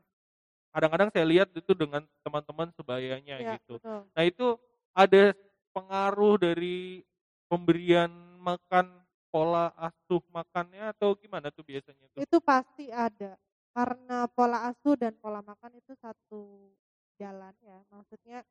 [0.70, 3.82] kadang-kadang saya lihat itu dengan teman-teman sebayanya Ya, gitu.
[3.82, 4.06] betul.
[4.14, 4.46] Nah itu
[4.94, 5.34] ada
[5.74, 7.02] pengaruh dari
[7.50, 8.99] pemberian makan
[9.30, 12.22] pola asuh makannya atau gimana tuh biasanya tuh?
[12.22, 13.38] Itu pasti ada.
[13.70, 16.70] Karena pola asuh dan pola makan itu satu
[17.16, 17.78] jalan ya.
[17.94, 18.42] Maksudnya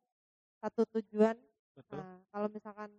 [0.64, 1.36] satu tujuan.
[1.76, 2.00] Betul.
[2.00, 2.90] Nah, kalau misalkan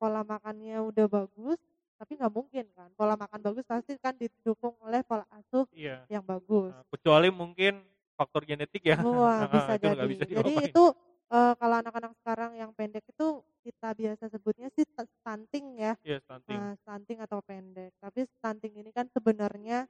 [0.00, 1.58] pola makannya udah bagus,
[2.00, 2.88] tapi nggak mungkin kan.
[2.96, 6.04] Pola makan bagus pasti kan didukung oleh pola asuh Iya.
[6.08, 6.72] yang bagus.
[6.72, 7.84] Nah, kecuali mungkin
[8.16, 9.00] faktor genetik ya.
[9.00, 10.04] Wah, Nah, bisa jadi.
[10.08, 10.84] bisa Jadi itu
[11.32, 15.94] eh, kalau anak-anak sekarang yang pendek itu kita biasa sebutnya sih st- stunting ya.
[16.04, 16.62] Iya, stunting.
[16.62, 17.94] Nah, stunting atau pendek.
[18.02, 19.86] Tapi stunting ini kan sebenarnya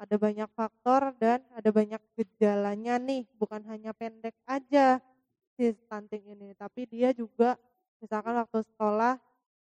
[0.00, 4.98] ada banyak faktor dan ada banyak gejalanya nih, bukan hanya pendek aja
[5.58, 7.58] si stunting ini, tapi dia juga
[8.02, 9.18] misalkan waktu sekolah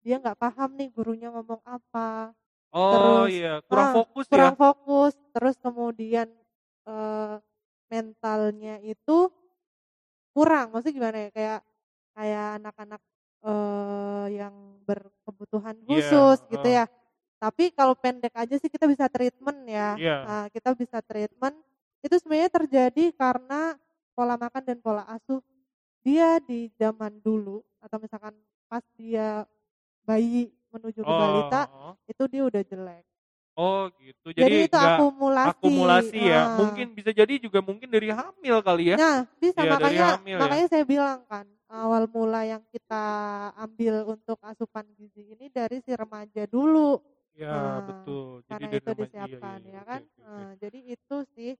[0.04, 2.34] dia nggak paham nih gurunya ngomong apa,
[2.82, 4.56] Oh terus iya, kurang ah, fokus kurang ya.
[4.60, 6.30] fokus, terus kemudian
[6.88, 7.36] eh,
[7.92, 9.30] mentalnya itu
[10.34, 11.60] kurang, maksudnya gimana ya kayak
[12.14, 13.02] kayak anak-anak
[13.46, 16.84] eh, yang berkebutuhan Iya, khusus gitu heeh.
[16.84, 16.86] ya.
[17.40, 20.00] Tapi kalau pendek aja sih kita bisa treatment ya.
[20.00, 20.18] Iya.
[20.24, 21.56] Nah, kita bisa treatment
[22.04, 23.76] itu sebenarnya terjadi karena
[24.16, 25.40] pola makan dan pola asuh
[26.04, 28.36] dia di zaman dulu atau misalkan
[28.68, 29.48] pas dia
[30.04, 31.96] bayi menuju ke balita oh.
[32.10, 33.06] itu dia udah jelek.
[33.58, 34.34] Oh gitu.
[34.34, 35.54] Jadi, Jadi, itu akumulasi.
[35.54, 36.50] akumulasi ya.
[36.50, 36.58] Ah.
[36.58, 38.98] Mungkin bisa jadi juga mungkin dari hamil kali ya.
[38.98, 40.42] Nah, bisa Iya, dari makanya hamil ya.
[40.42, 43.06] makanya saya bilang kan awal mula yang kita
[43.58, 47.02] ambil untuk asupan gizi ini dari si remaja dulu.
[47.34, 48.46] Ya Nah, betul.
[48.46, 50.02] Jadi karena itu remaja, iya, disiapkan iya, ya oke, kan.
[50.22, 51.52] Nah, jadi itu sih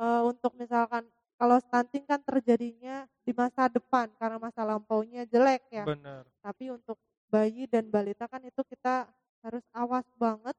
[0.00, 1.08] eh, untuk misalkan
[1.40, 5.86] kalau stunting kan terjadinya di masa depan karena masa lampaunya jelek ya.
[5.86, 6.26] Benar.
[6.44, 6.98] Tapi untuk
[7.32, 9.08] bayi dan balita kan itu kita
[9.44, 10.56] harus awas banget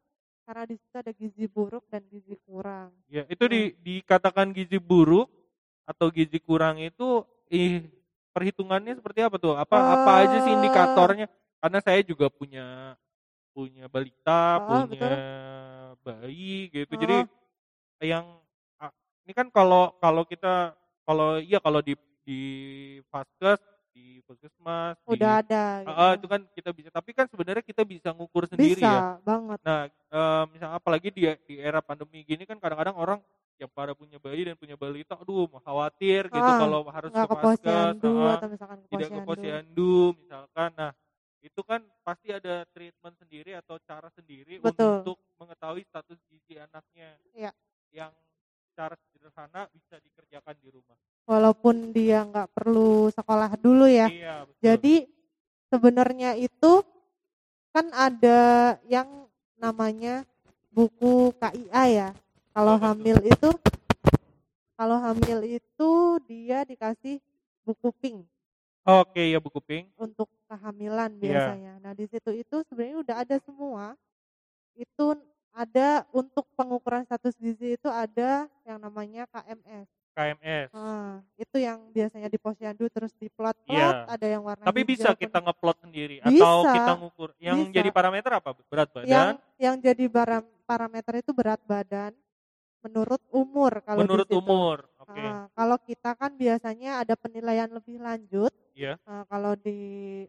[0.48, 2.96] karena di situ ada gizi buruk dan gizi kurang.
[3.12, 5.28] Ya, itu di, dikatakan gizi buruk
[5.84, 7.84] atau gizi kurang itu ih
[8.32, 9.60] perhitungannya seperti apa tuh?
[9.60, 10.56] Apa apa aja sih Eh.
[10.56, 11.28] indikatornya?
[11.60, 12.96] Karena saya juga punya
[13.52, 15.12] punya balita, Ah, punya
[16.00, 16.96] bayi gitu.
[16.96, 17.00] Ah.
[17.04, 17.18] Jadi
[18.08, 18.26] yang
[18.80, 18.94] ah,
[19.28, 20.72] ini kan kalau kalau kita
[21.04, 22.40] kalau iya kalau di di
[23.12, 23.60] vaskes
[23.98, 25.98] di puskesmas di- Udah ada gitu.
[25.98, 29.02] Ah, itu kan kita bisa tapi kan sebenarnya kita bisa ngukur sendiri bisa ya.
[29.26, 29.58] banget.
[29.66, 33.20] Nah, eh, misalnya apalagi di di era pandemi gini kan kadang-kadang orang
[33.58, 37.18] yang pada punya bayi dan punya balita, aduh khawatir gitu Ah, kalau harus ke
[38.38, 40.14] atau misalkan ke tidak ke posyandu.
[40.14, 40.70] misalkan.
[40.78, 40.92] Nah,
[41.42, 45.02] itu kan pasti ada treatment sendiri atau cara sendiri Betul.
[45.02, 47.18] untuk mengetahui status gizi anaknya.
[47.34, 47.52] Iya.
[47.90, 48.12] Yang
[48.78, 50.94] cara sederhana bisa dikerjakan di rumah.
[51.26, 54.06] Walaupun dia nggak perlu sekolah dulu ya.
[54.06, 54.62] Iya, betul.
[54.62, 54.96] Jadi
[55.74, 56.86] sebenarnya itu
[57.74, 59.26] kan ada yang
[59.58, 60.22] namanya
[60.70, 62.10] buku KIA ya.
[62.54, 62.84] Kalau tuh?
[62.86, 63.50] hamil itu
[64.78, 65.92] kalau hamil itu
[66.30, 67.18] dia dikasih
[67.66, 68.22] buku pink
[68.88, 69.90] Oke, ya buku pink.
[70.00, 71.20] untuk kehamilan Iya.
[71.20, 71.74] biasanya.
[71.84, 74.00] Nah, di situ itu sebenarnya udah ada semua.
[74.80, 75.18] Itu
[75.52, 79.88] ada untuk pengukuran status gizi itu ada yang namanya KMS.
[80.12, 80.74] KMS.
[80.74, 84.10] Nah, itu yang biasanya di posyandu terus diplot-plot, Iya.
[84.10, 85.22] ada yang warna Tapi hijau, bisa kuning.
[85.22, 87.30] kita ngeplot sendiri atau Bisa, kita ngukur.
[87.38, 87.74] Yang bisa.
[87.78, 88.50] jadi parameter apa?
[88.66, 92.18] Berat badan, yang yang jadi baram- parameter itu berat badan
[92.88, 94.78] menurut umur kalau menurut umur.
[94.98, 95.20] Oke.
[95.20, 98.50] Ah, kalau kita kan biasanya ada penilaian lebih lanjut.
[98.72, 98.94] Iya.
[99.04, 99.80] ah, kalau di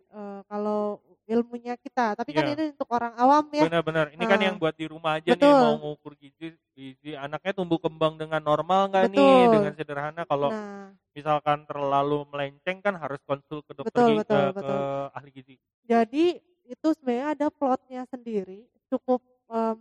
[0.00, 2.56] eh, kalau ilmunya kita, tapi kan Iya.
[2.56, 3.68] ini untuk orang awam ya.
[3.68, 4.08] Benar-benar.
[4.10, 4.44] Ini kan Ah.
[4.48, 5.60] yang buat di rumah aja nih Betul.
[5.60, 10.24] mau ngukur gizi, gizi anaknya tumbuh kembang dengan normal nggak nih dengan sederhana.
[10.24, 14.56] Kalau Nah, misalkan terlalu melenceng kan harus konsul ke dokter Betul, gi- betul, eh, ke
[14.56, 14.80] betul.
[15.12, 15.54] ahli gizi.
[15.84, 16.24] jadi
[16.64, 18.64] itu sebenarnya ada plotnya sendiri.
[18.88, 19.74] Cukup eh,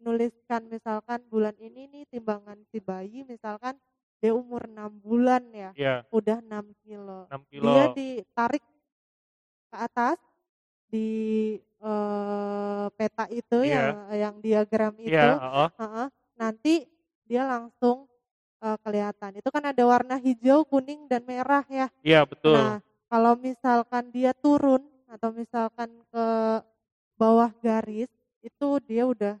[0.00, 3.76] menuliskan misalkan bulan ini nih timbangan si bayi misalkan
[4.20, 7.24] dia umur 6 bulan ya, Iya, udah 6 kilo.
[7.32, 7.64] 6 kilo.
[7.72, 8.64] Dia ditarik
[9.70, 10.18] ke atas
[10.92, 11.08] di
[11.80, 13.72] eh, peta itu Iya.
[13.72, 15.16] yang yang diagram itu.
[15.16, 15.68] Iya, heeh.
[15.80, 16.06] Heeh.
[16.36, 16.74] nanti
[17.24, 18.04] dia langsung
[18.60, 19.40] eh, kelihatan.
[19.40, 21.88] Itu kan ada warna hijau, kuning dan merah ya.
[22.04, 22.60] Iya, betul.
[22.60, 22.76] Nah,
[23.08, 26.26] kalau misalkan dia turun atau misalkan ke
[27.16, 28.12] bawah garis,
[28.44, 29.40] itu dia udah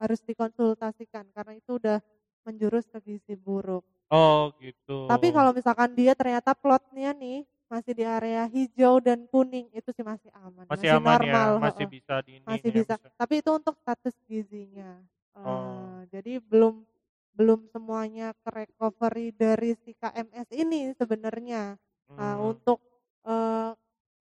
[0.00, 1.98] harus dikonsultasikan karena itu udah
[2.46, 3.84] menjurus ke gizi buruk.
[4.10, 4.98] Oh, gitu.
[5.10, 10.04] Tapi kalau misalkan dia ternyata plotnya nih masih di area hijau dan kuning, itu sih
[10.04, 12.94] masih aman, masih aman normal, ya, masih bisa di ini masih ya, bisa.
[13.18, 15.00] Tapi itu untuk status gizinya.
[15.36, 16.04] Eh, Oh.
[16.12, 16.84] Jadi belum
[17.32, 21.80] belum semuanya ke recovery dari si KMS ini sebenarnya.
[22.20, 22.52] Nah, Hmm.
[22.52, 22.78] untuk
[23.24, 23.72] eh,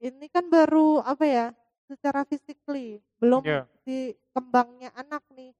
[0.07, 1.45] ini kan baru apa ya
[1.91, 3.67] secara physically belum Iya.
[3.83, 5.51] si kembangnya anak nih.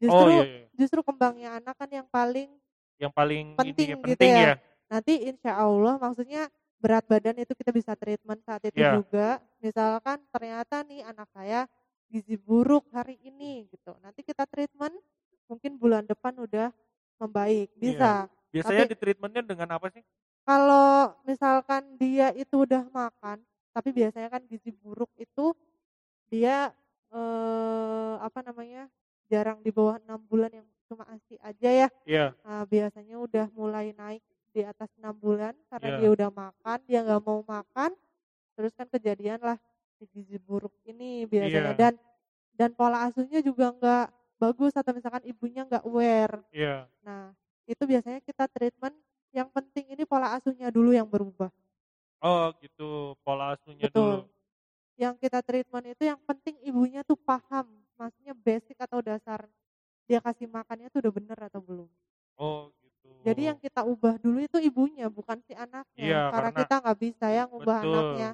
[0.00, 0.64] Oh, Justru iya, iya.
[0.72, 2.48] justru kembangnya anak kan yang paling
[2.96, 4.44] Yang paling penting ini, gitu penting ya.
[4.44, 4.54] ya.
[4.86, 8.96] nanti insya Allah maksudnya berat badan itu kita bisa treatment saat itu Iya.
[8.96, 9.28] juga.
[9.58, 11.68] Misalkan ternyata nih anak saya
[12.06, 13.92] gizi buruk hari ini gitu.
[14.00, 14.96] Nanti kita treatment
[15.46, 16.72] mungkin bulan depan udah
[17.16, 17.68] membaik.
[17.76, 18.24] Bisa.
[18.48, 20.00] Biasanya Tapi- di treatmentnya dengan apa sih?
[20.42, 23.38] Kalau misalkan dia itu udah makan,
[23.70, 25.52] tapi biasanya kan gizi buruk itu
[26.26, 26.72] dia
[27.10, 28.86] eh, apa namanya
[29.30, 31.88] jarang di bawah enam bulan yang cuma ASI aja ya.
[32.06, 32.34] Iya.
[32.44, 35.98] Nah, biasanya udah mulai naik di atas enam bulan karena Iya.
[36.02, 37.90] dia udah makan, dia nggak mau makan,
[38.58, 39.58] terus kan kejadian lah
[40.14, 41.78] gizi buruk ini biasanya Iya.
[41.78, 41.94] dan
[42.56, 44.06] dan pola asuhnya juga nggak
[44.40, 46.42] bagus atau misalkan ibunya nggak aware.
[46.52, 46.90] Iya.
[47.04, 47.32] Nah,
[47.68, 48.96] itu biasanya kita treatment
[49.36, 51.50] yang penting ini pola asuhnya dulu yang berubah.
[52.22, 54.24] Oh gitu, pola asuhnya Betul.
[54.24, 54.28] dulu.
[55.00, 59.44] Yang kita treatment itu yang penting ibunya tuh paham, maksudnya basic atau dasar
[60.08, 61.90] dia kasih makannya tuh udah bener atau belum.
[62.40, 63.12] Oh gitu.
[63.22, 66.00] Jadi yang kita ubah dulu itu ibunya, bukan si anaknya.
[66.02, 67.92] Iya, karena, karena- kita nggak bisa ya ngubah Betul.
[67.94, 68.30] anaknya.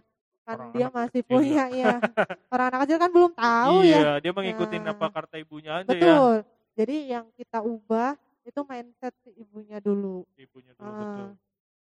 [0.46, 1.94] Kan Orang dia anak masih kecil punya ya.
[2.54, 4.12] Orang anak kecil kan belum tahu iya, ya.
[4.22, 5.90] dia mengikuti Nah, apa kata ibunya aja ya.
[5.90, 6.34] Betul.
[6.78, 8.14] Jadi yang kita ubah
[8.46, 10.22] itu mindset si ibunya dulu.
[10.38, 11.28] Ibunya dulu Ah, betul.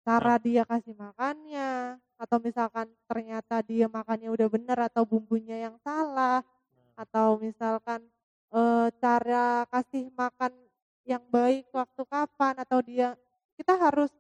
[0.06, 6.38] cara dia kasih makannya atau misalkan ternyata dia makannya udah bener atau bumbunya yang salah
[6.38, 6.61] Nah,
[7.02, 8.00] atau misalkan
[8.54, 10.52] eh, cara kasih makan
[11.06, 13.08] yang baik waktu kapan atau dia
[13.58, 14.10] kita harus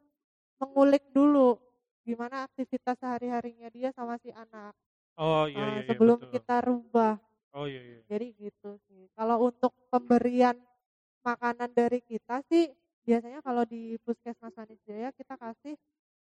[0.60, 1.58] mengulik dulu
[2.06, 4.74] gimana aktivitas sehari-harinya dia sama si anak
[5.16, 6.28] Oh iya iya, iya sebelum betul.
[6.32, 7.14] kita rubah
[7.52, 8.00] Oh iya iya.
[8.10, 10.56] jadi gitu sih kalau untuk pemberian
[11.26, 12.70] makanan dari kita sih
[13.06, 14.54] biasanya kalau di puskesmas
[14.86, 15.74] Jaya kita kasih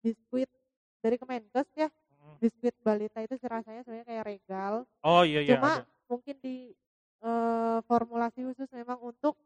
[0.03, 0.49] biskuit
[1.03, 2.37] dari Kemenkes ya Mm.
[2.39, 5.81] biskuit balita itu rasanya sebenarnya kayak regal Oh iya iya cuma ada.
[6.09, 6.73] Mungkin di
[7.21, 9.37] eh, formulasi khusus memang untuk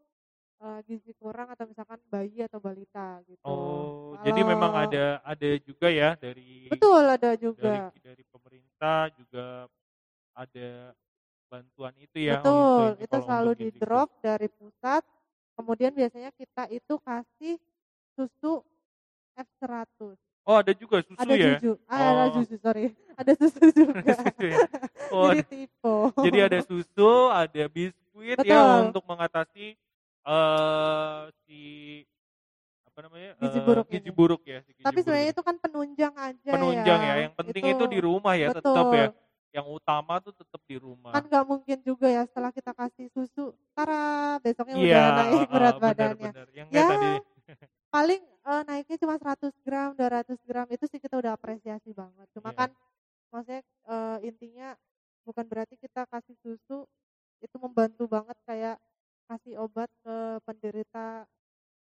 [0.63, 3.43] eh, gizi kurang atau misalkan bayi atau balita gitu.
[3.43, 7.91] Oh, jadi memang Kalau- ada ada juga ya dari betul ada dari juga.
[7.99, 9.67] dari pemerintah juga
[10.33, 10.69] ada
[11.51, 15.03] bantuan itu ya betul, itu kalau selalu di drop dari pusat.
[15.53, 17.61] Kemudian biasanya kita itu kasih
[18.17, 18.65] susu
[19.37, 20.17] F100.
[20.43, 21.55] Oh, ada juga susu ada ya?
[21.55, 21.71] susu.
[21.87, 22.31] Ah, ada Oh.
[22.35, 22.85] susu, sorry.
[23.15, 24.11] Ada susu juga.
[24.11, 24.57] Susu ya?
[25.07, 25.95] Oh, Jadi tipe.
[26.19, 28.79] jadi ada susu, ada biskuit ya Betul.
[28.91, 29.65] untuk mengatasi
[30.23, 31.59] eh si
[32.87, 33.31] apa namanya?
[33.39, 34.11] Gizi eh, buruk gizi ini.
[34.13, 37.07] buruk ya, si gizi Tapi buruk sebenarnya itu kan penunjang aja penunjang ya.
[37.09, 37.21] ya.
[37.23, 38.93] Yang penting itu, di rumah ya tetap betul.
[38.93, 39.07] ya.
[39.53, 41.11] Yang utama tuh tetap di rumah.
[41.13, 45.73] Kan nggak mungkin juga ya setelah kita kasih susu, tara besoknya Iya, udah naik berat
[45.73, 46.15] eh, badannya.
[46.19, 46.47] benar-benar.
[46.51, 47.09] Yang Ya, tadi
[47.93, 52.27] Paling eh, naiknya cuma 100 gram, 200 gram itu sih kita udah apresiasi banget.
[52.35, 52.57] Cuma Iya.
[52.59, 52.69] kan
[53.33, 53.61] maksudnya
[53.93, 54.69] eh, intinya
[55.27, 56.85] bukan berarti kita kasih susu
[57.43, 58.77] itu membantu banget kayak
[59.29, 60.15] kasih obat ke
[60.47, 61.25] penderita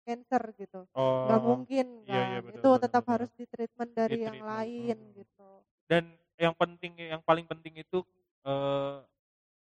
[0.06, 0.86] cancer gitu.
[0.94, 2.26] oh, Nggak mungkin iya, kan.
[2.32, 3.12] iya, betul, itu betul, tetap betul.
[3.14, 5.14] harus di treatment dari yang Di-treatment, lain hmm.
[5.18, 5.50] gitu.
[5.90, 6.04] dan
[6.36, 8.02] yang penting yang paling penting itu
[8.46, 8.96] eh,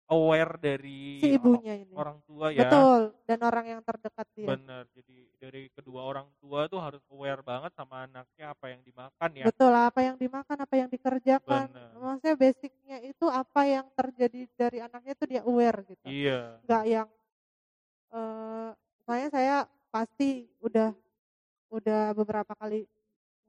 [0.09, 1.93] aware dari Si ibunya ini.
[1.93, 2.65] orang tua ya.
[2.65, 4.47] Betul, dan orang yang terdekat dia.
[4.49, 4.83] Benar.
[4.97, 9.45] Jadi dari kedua orang tua tuh harus aware banget sama anaknya apa yang dimakan ya.
[9.45, 11.65] Betul, apa yang dimakan, apa yang dikerjakan.
[11.69, 11.89] Benar.
[11.95, 16.05] Maksudnya basicnya itu apa yang terjadi dari anaknya itu dia aware gitu.
[16.09, 16.57] Iya.
[16.65, 17.07] Enggak yang
[18.09, 18.69] eh
[19.05, 19.55] soalnya saya
[19.93, 20.89] pasti udah
[21.69, 22.89] udah beberapa kali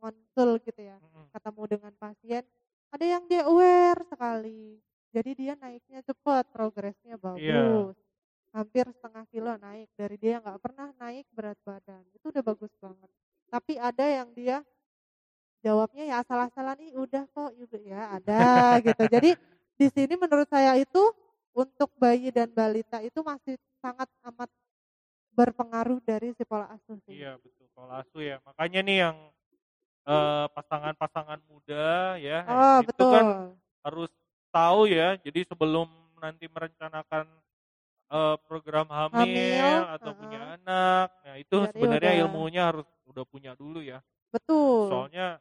[0.00, 1.28] konsul gitu ya, Mm-mm.
[1.32, 2.44] ketemu dengan pasien,
[2.92, 4.76] ada yang dia aware sekali.
[5.10, 7.90] Jadi dia naiknya cepat, progresnya Iya.
[7.90, 7.94] bagus.
[8.54, 12.02] Hampir setengah kilo naik dari dia nggak pernah naik berat badan.
[12.14, 13.10] Itu udah bagus banget.
[13.50, 14.62] Tapi ada yang dia
[15.64, 19.04] jawabnya ya asal-asalan ih udah kok ibu ya ada gitu.
[19.14, 19.30] Jadi
[19.76, 21.02] di sini menurut saya itu
[21.56, 24.48] untuk bayi dan balita itu masih sangat amat
[25.34, 27.18] berpengaruh dari si pola asuh sih.
[27.18, 27.66] Iya betul.
[27.74, 28.36] Pola asuh ya.
[28.46, 29.16] Makanya nih yang
[30.08, 33.12] eh, pasangan-pasangan muda ya Oh itu betul.
[33.12, 33.24] kan
[33.86, 34.10] harus
[34.50, 35.16] tahu ya.
[35.16, 37.26] Jadi sebelum nanti merencanakan
[38.10, 40.18] eh, program hamil, Hamil, atau uh-uh.
[40.18, 44.02] punya anak, nah itu Jadi sebenarnya udah- ilmunya harus udah punya dulu ya.
[44.34, 44.90] Betul.
[44.90, 45.38] Soalnya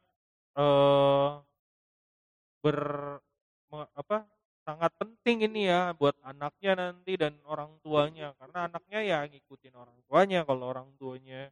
[0.53, 1.29] eh
[2.59, 2.79] ber
[3.95, 4.27] apa
[4.65, 9.97] sangat penting ini ya buat anaknya nanti dan orang tuanya karena anaknya ya ngikutin orang
[10.05, 11.49] tuanya kalau orang tuanya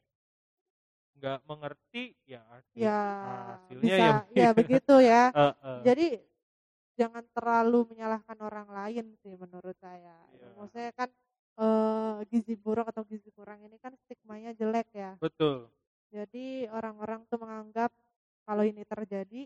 [1.17, 3.01] nggak mengerti ya hasil- Ya
[3.57, 5.23] hasilnya bisa ya ya begitu ya.
[5.33, 5.79] Eh, eh.
[5.81, 6.07] Jadi
[6.97, 10.17] jangan terlalu menyalahkan orang lain sih menurut saya.
[10.33, 10.49] Iya.
[10.57, 11.09] Maksudnya kan
[11.57, 15.13] eh, gizi buruk atau gizi kurang ini kan stigmanya jelek ya.
[15.17, 15.69] betul
[16.09, 17.91] Jadi orang-orang tuh menganggap
[18.43, 19.45] kalau ini terjadi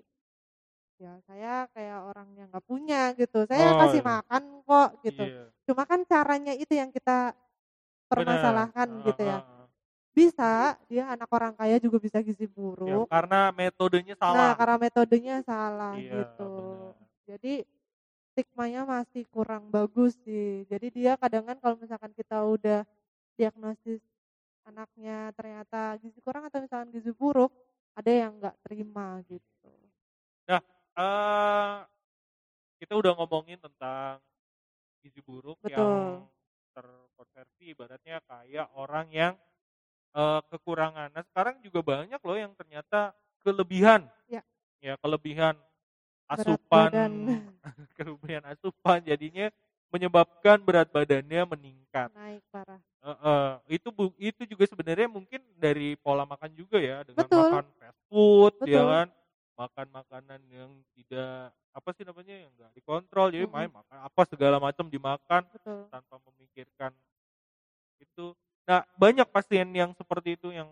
[0.95, 3.43] ya saya kayak orang yang nggak punya gitu.
[3.45, 4.09] Saya Oh, kasih iya.
[4.11, 5.23] makan kok gitu.
[5.25, 5.43] Iya.
[5.65, 7.33] Cuma kan caranya itu yang kita
[8.05, 9.05] permasalahkan Benar.
[9.09, 9.37] gitu Eh, ya.
[9.37, 9.67] eh, eh.
[10.11, 10.51] bisa
[10.85, 13.07] dia anak orang kaya juga bisa gizi Ya, buruk.
[13.07, 14.51] karena metodenya Nah, salah.
[14.53, 16.51] karena metodenya salah Iya, gitu.
[16.51, 17.10] benar.
[17.31, 17.63] Jadi
[18.35, 20.67] stigmanya masih kurang bagus sih.
[20.67, 22.83] Jadi dia kadang kan kalau misalkan kita udah
[23.39, 24.03] diagnosis
[24.67, 27.51] anaknya ternyata gizi kurang atau misalkan gizi buruk,
[27.95, 29.71] ada yang nggak terima gitu.
[30.51, 31.77] eh
[32.83, 34.19] kita udah ngomongin tentang
[34.99, 36.27] gizi buruk yang Betul.
[36.75, 39.33] terkonversi ibaratnya kayak orang yang
[40.13, 41.15] eh, kekurangan.
[41.15, 44.11] Nah sekarang juga banyak loh yang ternyata kelebihan.
[44.27, 44.43] Ya.
[44.83, 45.55] Ya kelebihan
[46.31, 46.89] asupan,
[47.97, 49.51] kelebihan asupan jadinya
[49.91, 52.09] menyebabkan berat badannya meningkat.
[52.15, 52.79] Naik parah.
[53.01, 53.51] Eh, eh,
[53.81, 57.49] itu bu- itu juga sebenarnya mungkin dari pola makan juga ya dengan Betul.
[57.49, 58.85] makan fast food ya Betul.
[58.93, 59.07] kan
[59.57, 63.57] makan makanan yang tidak apa sih namanya yang enggak dikontrol jadi Mm-mm.
[63.57, 65.89] main makan apa segala macam dimakan Betul.
[65.89, 66.93] tanpa memikirkan
[67.97, 68.37] itu
[68.69, 70.69] nah banyak pasien yang seperti itu yang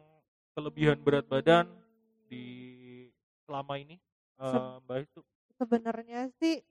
[0.54, 1.66] kelebihan berat badan
[2.30, 2.46] di
[3.50, 3.98] selama ini
[4.38, 5.20] Seb- mbak itu
[5.60, 6.64] Sebenarnya sih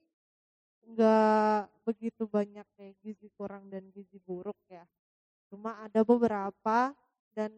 [0.89, 4.84] nggak begitu banyak kayak gizi kurang dan gizi buruk ya.
[5.53, 6.97] Cuma ada beberapa
[7.36, 7.53] dan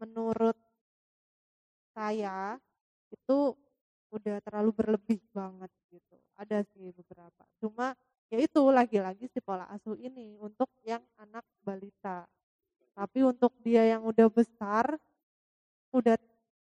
[0.00, 0.56] menurut
[1.96, 2.56] saya
[3.12, 3.56] itu
[4.12, 6.16] udah terlalu berlebih banget gitu.
[6.36, 7.44] Ada sih beberapa.
[7.60, 7.92] Cuma
[8.28, 12.24] ya itu lagi-lagi si pola asuh ini untuk yang anak balita.
[12.96, 14.96] Tapi untuk dia yang udah besar,
[15.94, 16.16] udah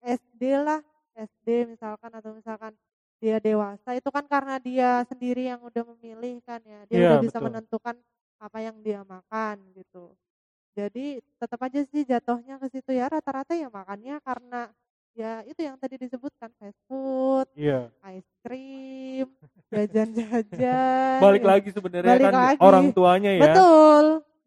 [0.05, 0.81] SD lah,
[1.17, 2.75] SD misalkan atau misalkan
[3.23, 6.81] dia dewasa itu kan karena dia sendiri yang udah memilih kan ya.
[6.89, 7.47] Dia Iya, udah bisa betul.
[7.49, 7.97] menentukan
[8.37, 10.13] apa yang dia makan gitu.
[10.77, 14.69] Jadi tetap aja sih jatuhnya ke situ ya rata-rata ya makannya karena
[15.17, 19.33] ya itu yang tadi disebutkan fast food, iya ice cream,
[19.73, 21.17] jajan-jajan.
[21.25, 21.49] balik ya.
[21.49, 22.61] lagi sebenarnya Balik kan lagi.
[22.61, 24.05] orang tuanya ya Betul.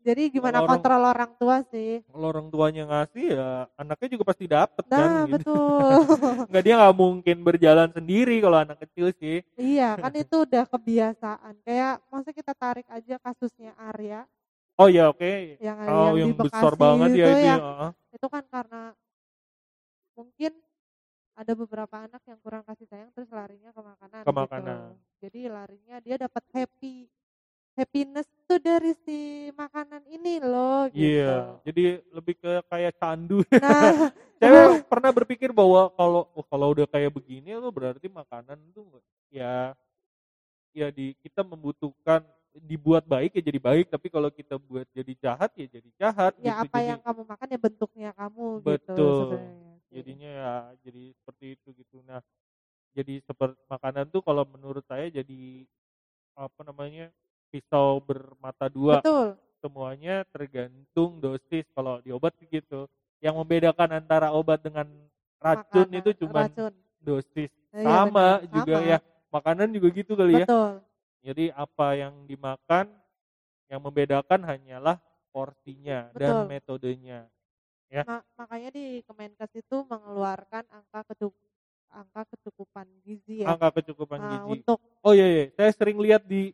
[0.09, 2.01] Jadi gimana Kalau orang- kontrol orang tua sih?
[2.03, 5.33] kalau orang tuanya ngasih ya anaknya juga pasti dapet Nah, kan gitu.
[5.37, 5.89] betul.
[6.49, 11.53] nggak dia nggak mungkin berjalan sendiri kalau anak kecil sih iya, kan itu udah kebiasaan.
[11.61, 14.25] Kayak masa kita tarik aja kasusnya Arya
[14.75, 17.55] oh ya oke yang oh yang yang di Bekasi besar banget ya itu itu ya.
[17.55, 17.87] ya.
[18.09, 18.83] Itu kan karena
[20.15, 20.51] mungkin
[21.35, 24.39] ada beberapa anak yang kurang kasih sayang terus larinya ke makanan Ke gitu.
[24.41, 24.79] makanan.
[25.19, 27.07] Jadi larinya dia dapat happy
[27.79, 30.99] happiness tuh dari si makanan ini loh gitu.
[30.99, 33.39] Iya, jadi lebih ke kayak candu.
[33.55, 39.03] Nah, Saya pernah berpikir bahwa kalau oh, kalau udah kayak begini lo berarti makanan tuh
[39.27, 39.75] ya
[40.71, 42.23] ya di kita membutuhkan
[42.55, 46.55] dibuat baik ya jadi baik, tapi kalau kita buat jadi jahat ya jadi jahat ya
[46.55, 46.71] gitu.
[46.71, 49.11] apa Jadi yang kamu makan ya bentuknya kamu gitu Betul.
[49.27, 49.51] sebenarnya.
[49.59, 49.91] sih.
[49.91, 50.53] jadinya ya
[50.87, 51.97] jadi seperti itu gitu.
[52.07, 52.21] Nah,
[52.95, 55.67] jadi seperti makanan tuh kalau menurut saya jadi
[56.39, 57.11] apa namanya
[57.49, 59.35] pisau bermata dua Betul.
[59.59, 62.87] semuanya tergantung dosis kalau di obat sih gitu
[63.19, 64.87] yang membedakan antara obat dengan
[65.43, 66.73] racun makanan, itu cuma racun.
[67.03, 68.89] dosis Iya, sama juga sama.
[68.95, 68.97] ya
[69.29, 70.71] makanan juga gitu kali ya Betul.
[71.25, 72.85] jadi apa yang dimakan
[73.69, 74.97] yang membedakan hanyalah
[75.29, 77.27] porsinya dan metodenya
[78.05, 81.33] Ma- makanya di Kemenkes itu mengeluarkan angka kecup
[81.89, 83.49] angka kecukupan gizi ya.
[83.49, 86.53] angka kecukupan Nah, gizi untuk oh iya iya saya sering lihat di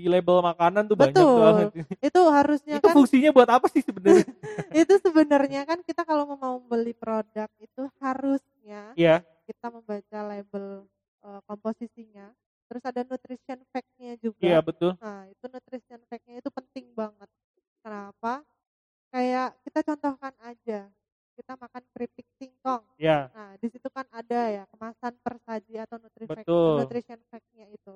[0.00, 1.36] di label makanan tuh banyak Betul.
[1.44, 1.68] banget
[2.08, 4.24] itu harusnya itu kan fungsinya buat apa sih sebenarnya
[4.80, 9.20] itu sebenarnya kan kita kalau mau beli produk itu harusnya Iya
[9.50, 10.86] kita membaca label
[11.26, 12.30] eh, komposisinya.
[12.70, 14.38] Terus ada nutrition fact-nya juga.
[14.46, 17.26] iya betul Nah, itu nutrition fact-nya itu penting banget.
[17.82, 18.46] Kenapa?
[19.10, 20.86] Kayak kita contohkan aja.
[21.34, 22.86] Kita makan keripik singkong.
[22.94, 26.46] ya Nah, di situ kan ada ya kemasan persaji atau nutrition fact,
[26.86, 27.94] nutrition fact-nya itu.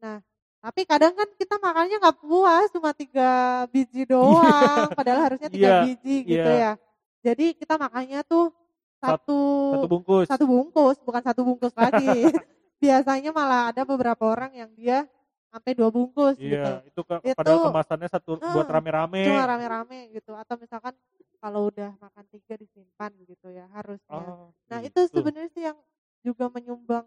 [0.00, 0.24] Nah,
[0.64, 3.28] tapi kadang kan kita makannya nggak puas cuma tiga
[3.68, 6.56] biji doang, padahal harusnya tiga Iya, biji gitu iya.
[6.56, 6.72] ya.
[7.20, 8.48] Jadi kita makannya tuh
[8.96, 9.40] Sat- satu
[9.76, 12.08] satu bungkus satu bungkus, bukan satu bungkus lagi.
[12.82, 15.04] Biasanya malah ada beberapa orang yang dia
[15.48, 16.56] sampai dua bungkus gitu.
[16.56, 19.24] Iya, itu ke, Itu- padahal kemasannya satu Ah, buat rame-rame.
[19.24, 20.32] Cuma rame-rame gitu.
[20.32, 20.92] Atau misalkan
[21.38, 24.16] kalau udah makan tiga disimpan gitu ya harusnya.
[24.16, 25.20] Oh, Nah itu gitu.
[25.20, 25.76] sebenarnya sih yang
[26.24, 27.04] juga menyumbang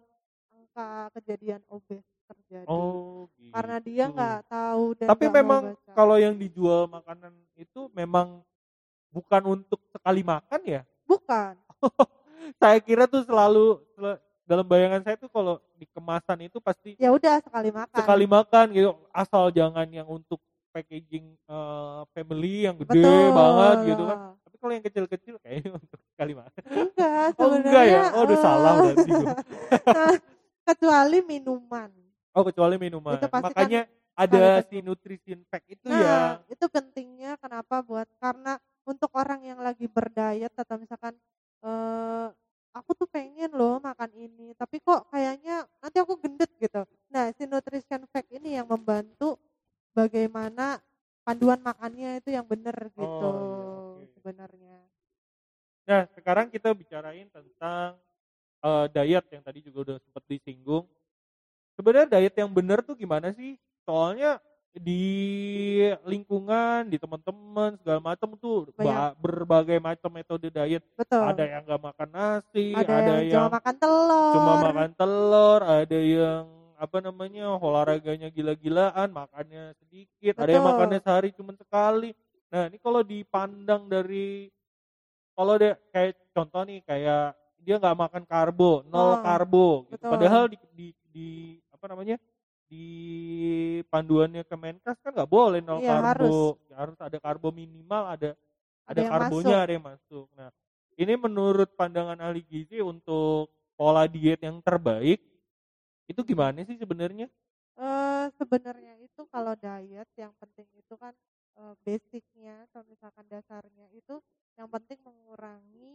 [0.49, 2.67] angka kejadian obes terjadi.
[2.67, 3.51] Oh, gitu.
[3.55, 5.61] Karena dia nggak tahu dan Tapi memang
[5.95, 8.43] kalau yang dijual makanan itu memang
[9.09, 10.81] bukan untuk sekali makan ya.
[11.07, 11.55] bukan,
[12.61, 17.11] Saya kira tuh selalu sel- dalam bayangan saya tuh kalau di kemasan itu pasti ya
[17.11, 17.97] udah sekali makan.
[17.99, 18.91] sekali makan gitu.
[19.11, 20.39] Asal jangan yang untuk
[20.71, 23.35] packaging eh, family yang gede Betul.
[23.35, 24.17] banget gitu kan.
[24.47, 26.61] Tapi kalau yang kecil-kecil kayaknya untuk sekali makan.
[26.63, 28.01] Enggak, Oh enggak ya?
[28.15, 29.33] Oh udah eh, salah berarti gua.
[30.67, 32.06] kecuali minuman.
[32.37, 33.09] Oh kecuali minuman.
[33.13, 33.81] Itu pasti kan Makanya
[34.23, 36.41] ada sekali si nutrition pack itu Nah, ya.
[36.51, 41.15] itu pentingnya kenapa buat karena untuk orang yang lagi berdiet atau misalkan
[41.63, 42.27] eh
[42.77, 46.83] aku tuh pengen loh makan ini, tapi kok kayaknya nanti aku gendut gitu.
[47.13, 49.39] Nah, si nutrition fact ini yang membantu
[49.97, 50.77] bagaimana
[51.25, 54.03] panduan makannya itu yang benar gitu Oh, iya, oke.
[54.13, 54.85] sebenarnya.
[55.87, 57.95] Nah, sekarang kita bicarain tentang
[58.63, 60.85] eh, diet yang tadi juga udah sempat disinggung.
[61.77, 63.53] Sebenarnya diet yang benar tuh gimana sih?
[63.85, 64.41] Soalnya
[64.73, 65.05] di
[66.05, 70.81] lingkungan, di teman-teman segala macam tuh ba- berbagai macam metode diet.
[70.93, 71.21] Betul.
[71.21, 74.33] Ada yang nggak makan nasi, Ada ada, yang yang cuma makan telur.
[74.33, 76.43] cuma makan telur, ada yang
[76.77, 80.73] apa namanya olahraganya gila-gilaan, makannya sedikit, ada yang Betul.
[80.77, 82.13] makannya sehari cuma sekali.
[82.53, 84.49] Nah ini kalau dipandang dari
[85.33, 89.93] kalau dia kayak contoh nih kayak dia nggak makan karbo, nol Oh, karbo, gitu.
[89.97, 90.09] betul.
[90.13, 91.29] padahal di, di, di
[91.77, 92.17] apa namanya
[92.67, 92.85] di
[93.87, 98.31] panduannya Kemenkes kan nggak boleh nol Iya, karbo, Ya, harus ada karbo minimal, ada
[98.89, 99.63] Ada ada karbonya, masuk.
[99.63, 100.27] ada yang masuk.
[100.35, 100.49] Nah,
[100.97, 105.21] ini menurut pandangan ahli gizi untuk pola diet yang terbaik
[106.09, 107.27] itu gimana sih sebenarnya?
[107.85, 111.13] Eh sebenarnya itu kalau diet yang penting itu kan
[111.61, 114.15] eh, basicnya atau misalkan dasarnya itu
[114.59, 115.91] yang penting mengurangi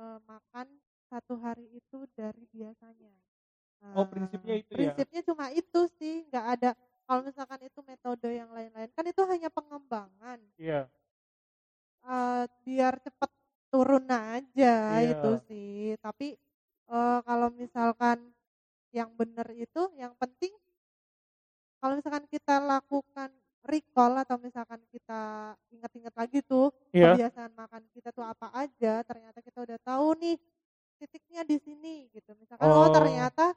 [0.00, 0.68] eh, makan
[1.08, 3.12] satu hari itu dari biasanya.
[3.78, 4.92] Oh, Nah, prinsipnya itu ya?
[4.92, 6.70] Prinsipnya cuma itu sih, nggak ada.
[7.08, 10.38] Kalau misalkan itu metode yang lain-lain kan itu hanya pengembangan.
[10.60, 10.90] Iya.
[12.08, 13.30] eh, biar cepet
[13.68, 15.12] turun aja Iya.
[15.12, 15.94] itu sih.
[16.00, 16.34] Tapi
[16.88, 18.32] eh, kalau misalkan
[18.94, 20.52] yang benar itu yang penting
[21.82, 23.30] kalau misalkan kita lakukan
[23.62, 27.14] recall atau misalkan kita ingat-ingat lagi tuh Iya.
[27.14, 30.36] kebiasaan makan kita tuh apa aja, ternyata kita udah tahu nih
[30.98, 32.34] titiknya di sini gitu.
[32.38, 32.90] Misalkan oh, Oh.
[32.90, 33.54] ternyata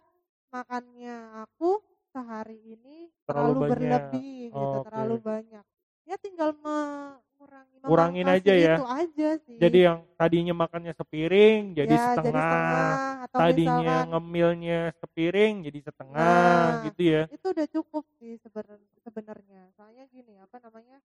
[0.51, 1.15] makannya
[1.47, 1.79] aku
[2.11, 3.71] sehari ini Terlalu terlalu, banyak.
[3.71, 5.65] berlebih gitu, Oh, terlalu banyak.
[6.03, 8.75] Ya tinggal mengurangi Kurangin aja ya.
[8.77, 9.55] Itu aja sih.
[9.57, 12.93] Jadi yang tadinya makannya sepiring jadi ya, setengah, jadi setengah
[13.25, 16.83] atau tadinya misalkan ngemilnya sepiring jadi setengah Nah.
[16.91, 17.23] gitu ya.
[17.31, 19.61] itu udah cukup sih seben- sebenarnya.
[19.79, 20.99] Soalnya gini, apa namanya?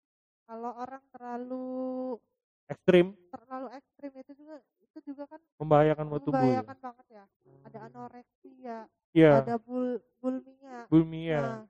[0.47, 2.19] Kalau orang terlalu
[2.67, 4.59] Ekstrim terlalu ekstrim itu juga
[4.97, 6.41] itu juga kan membahayakan buat tubuh.
[6.41, 6.65] ya.
[6.65, 7.25] membahayakan banget ya.
[7.69, 8.79] Ada anoreksia,
[9.13, 10.89] Iya, ada bul bulmia.
[10.89, 11.41] bulimia.
[11.45, 11.63] Nah,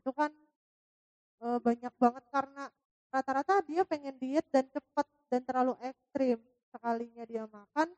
[0.00, 0.32] itu kan
[1.44, 2.64] eh, banyak banget karena
[3.12, 6.40] rata-rata dia pengen diet dan cepat dan terlalu ekstrim.
[6.70, 7.88] Sekalinya dia makan,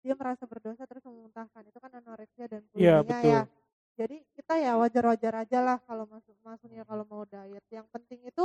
[0.00, 1.60] dia merasa berdosa terus memuntahkan.
[1.68, 3.32] Itu kan anoreksia dan Iya, bulimia betul.
[3.36, 3.42] ya.
[4.00, 7.60] Jadi kita ya wajar-wajar aja lah kalau masuk masuknya kalau mau diet.
[7.68, 8.44] Yang penting itu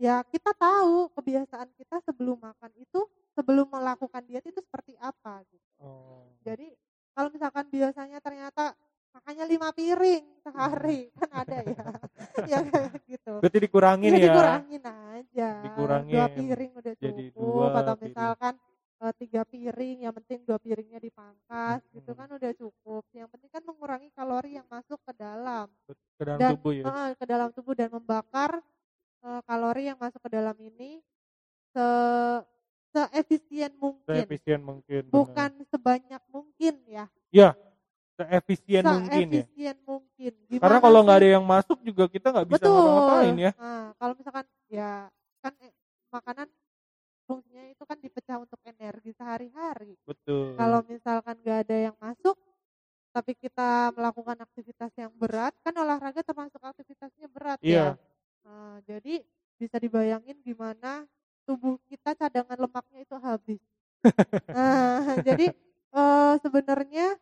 [0.00, 5.68] ya kita tahu kebiasaan kita sebelum makan itu sebelum melakukan diet itu seperti apa gitu.
[5.78, 6.24] Oh.
[6.40, 6.72] Jadi
[7.12, 8.72] kalau misalkan biasanya ternyata
[9.10, 11.84] makannya lima piring sehari kan ada ya,
[12.50, 13.32] ya kayak gitu.
[13.38, 14.24] Berarti dikurangin Ya, ya.
[14.24, 15.50] dikurangin aja.
[15.66, 16.14] Dikurangin.
[16.14, 17.04] Dua piring udah cukup.
[17.04, 18.04] Jadi dua atau piring.
[18.08, 18.54] misalkan
[19.00, 22.18] eh, tiga piring, yang penting dua piringnya dipangkas, gitu Hmm.
[22.20, 23.02] kan udah cukup.
[23.10, 25.66] Yang penting kan mengurangi kalori yang masuk ke dalam,
[26.14, 26.84] Ke dalam dan tubuh ya.
[26.84, 28.60] eh, ke dalam tubuh dan membakar
[29.20, 31.00] eh, kalori yang masuk ke dalam ini
[31.70, 31.86] se
[32.90, 35.02] seefisien mungkin, Seefisien mungkin.
[35.14, 37.06] bukan sebanyak mungkin ya.
[37.30, 37.54] Ya,
[38.18, 39.44] seefisien mungkin ya.
[39.46, 40.32] Seefisien mungkin.
[40.50, 43.52] Gimana Karena kalau nggak ada yang masuk juga kita nggak bisa ngapa-ngapain ya.
[43.54, 45.06] Nah, kalau misalkan ya
[45.38, 45.72] kan eh,
[46.10, 46.48] makanan
[47.30, 49.94] fungsinya itu kan dipecah untuk energi sehari-hari.
[50.02, 50.58] Betul.
[50.58, 52.34] Kalau misalkan nggak ada yang masuk,
[53.14, 57.94] tapi kita melakukan aktivitas yang berat, kan olahraga termasuk aktivitasnya berat Iya.
[57.94, 58.09] ya.
[58.70, 59.26] Nah, jadi
[59.58, 61.02] bisa dibayangin gimana
[61.42, 63.58] tubuh kita cadangan lemaknya itu habis.
[64.54, 65.50] nah, jadi
[65.94, 67.18] eh, sebenarnya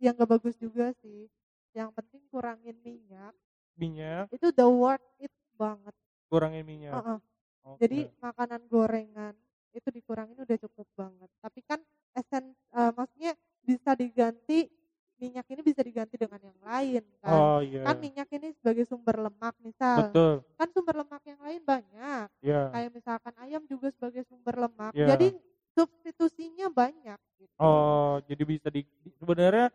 [0.00, 1.28] yang nggak bagus juga sih.
[1.76, 3.36] Yang penting kurangin minyak.
[3.76, 5.94] minyak, Itu the worth it banget.
[6.30, 7.04] kurangin minyak.
[7.04, 7.18] Heeh.
[7.64, 7.82] Oke.
[7.82, 9.34] Jadi makanan gorengan
[9.74, 11.30] itu dikurangin udah cukup banget.
[11.42, 11.80] Tapi kan
[12.16, 13.32] esen eh, maksudnya
[13.64, 14.68] bisa diganti
[15.16, 17.32] minyak ini bisa diganti dengan yang lain kan.
[17.32, 17.82] oh iya.
[17.88, 20.08] Kan minyak ini sebagai sumber lemak misal.
[20.08, 20.34] Betul.
[20.60, 22.26] Kan sumber lemak yang lain banyak.
[22.44, 22.62] Ya.
[22.70, 24.92] Kayak misalkan ayam juga sebagai sumber lemak.
[24.92, 25.16] Iya.
[25.16, 25.28] Jadi
[25.76, 27.56] substitusinya banyak gitu.
[27.60, 28.84] Oh, jadi bisa di
[29.20, 29.68] sebenarnya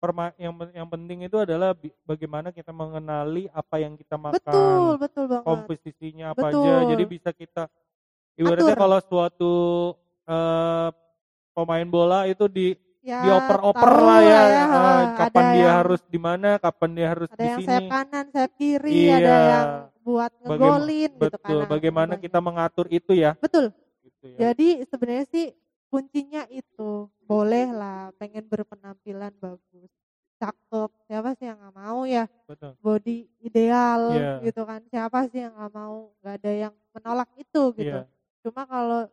[0.00, 4.40] perma, yang yang penting itu adalah bagaimana kita mengenali apa yang kita makan.
[4.40, 5.46] Betul, betul banget.
[5.46, 6.56] komposisinya apa aja.
[6.56, 6.80] Betul.
[6.96, 7.62] Jadi bisa kita
[8.36, 8.82] ibaratnya Atur.
[8.82, 9.54] kalau suatu
[10.24, 10.88] eh,
[11.52, 12.72] pemain bola itu di
[13.02, 17.26] Ya, dioper-oper lah ya, ya, eh, kapan dia yang- harus di mana, kapan dia harus
[17.26, 17.66] ada di yang sini.
[17.66, 19.16] sayap kanan, sayap kiri, Iya.
[19.18, 19.66] ada yang
[20.00, 21.30] buat Bagaim- ngegolin gitu kan.
[21.34, 21.58] Betul.
[21.58, 22.22] Nah, Bagaimana banyak.
[22.22, 23.30] kita mengatur itu ya?
[23.36, 23.64] Betul.
[24.00, 24.38] Gitu ya.
[24.38, 25.46] Jadi sebenarnya sih
[25.86, 26.90] kuncinya itu
[27.20, 29.90] boleh lah pengen berpenampilan bagus,
[30.38, 30.90] cakep.
[31.04, 32.78] Siapa sih yang nggak mau ya Betul.
[32.78, 34.32] body ideal Iya.
[34.42, 34.78] gitu kan?
[34.86, 36.14] Siapa sih yang nggak mau?
[36.22, 37.98] Nggak ada yang menolak itu gitu.
[37.98, 38.06] Iya.
[38.40, 39.10] Cuma kalau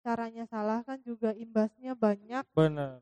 [0.00, 2.42] caranya salah kan juga imbasnya banyak.
[2.50, 2.98] Benar.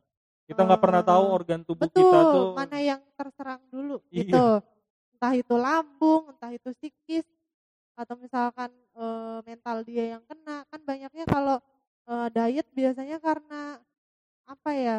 [0.50, 4.24] Kita nggak pernah tahu Eh, organ tubuh Betul, kita tuh mana yang terserang dulu Iya.
[4.26, 4.46] gitu.
[5.14, 7.26] Entah itu lambung, entah itu psikis,
[7.94, 10.66] atau misalkan eh, mental dia yang kena.
[10.66, 11.56] Kan banyaknya kalau
[12.10, 13.78] eh, diet biasanya karena
[14.50, 14.98] apa ya?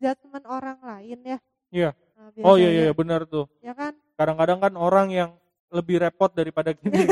[0.00, 1.38] Judgement orang lain ya.
[1.74, 1.90] Iya.
[2.16, 3.44] Nah, Oh iya biasanya, iya benar tuh.
[3.60, 3.92] Ya kan?
[4.14, 5.30] Kadang-kadang kan orang yang
[5.74, 7.04] lebih repot daripada gini.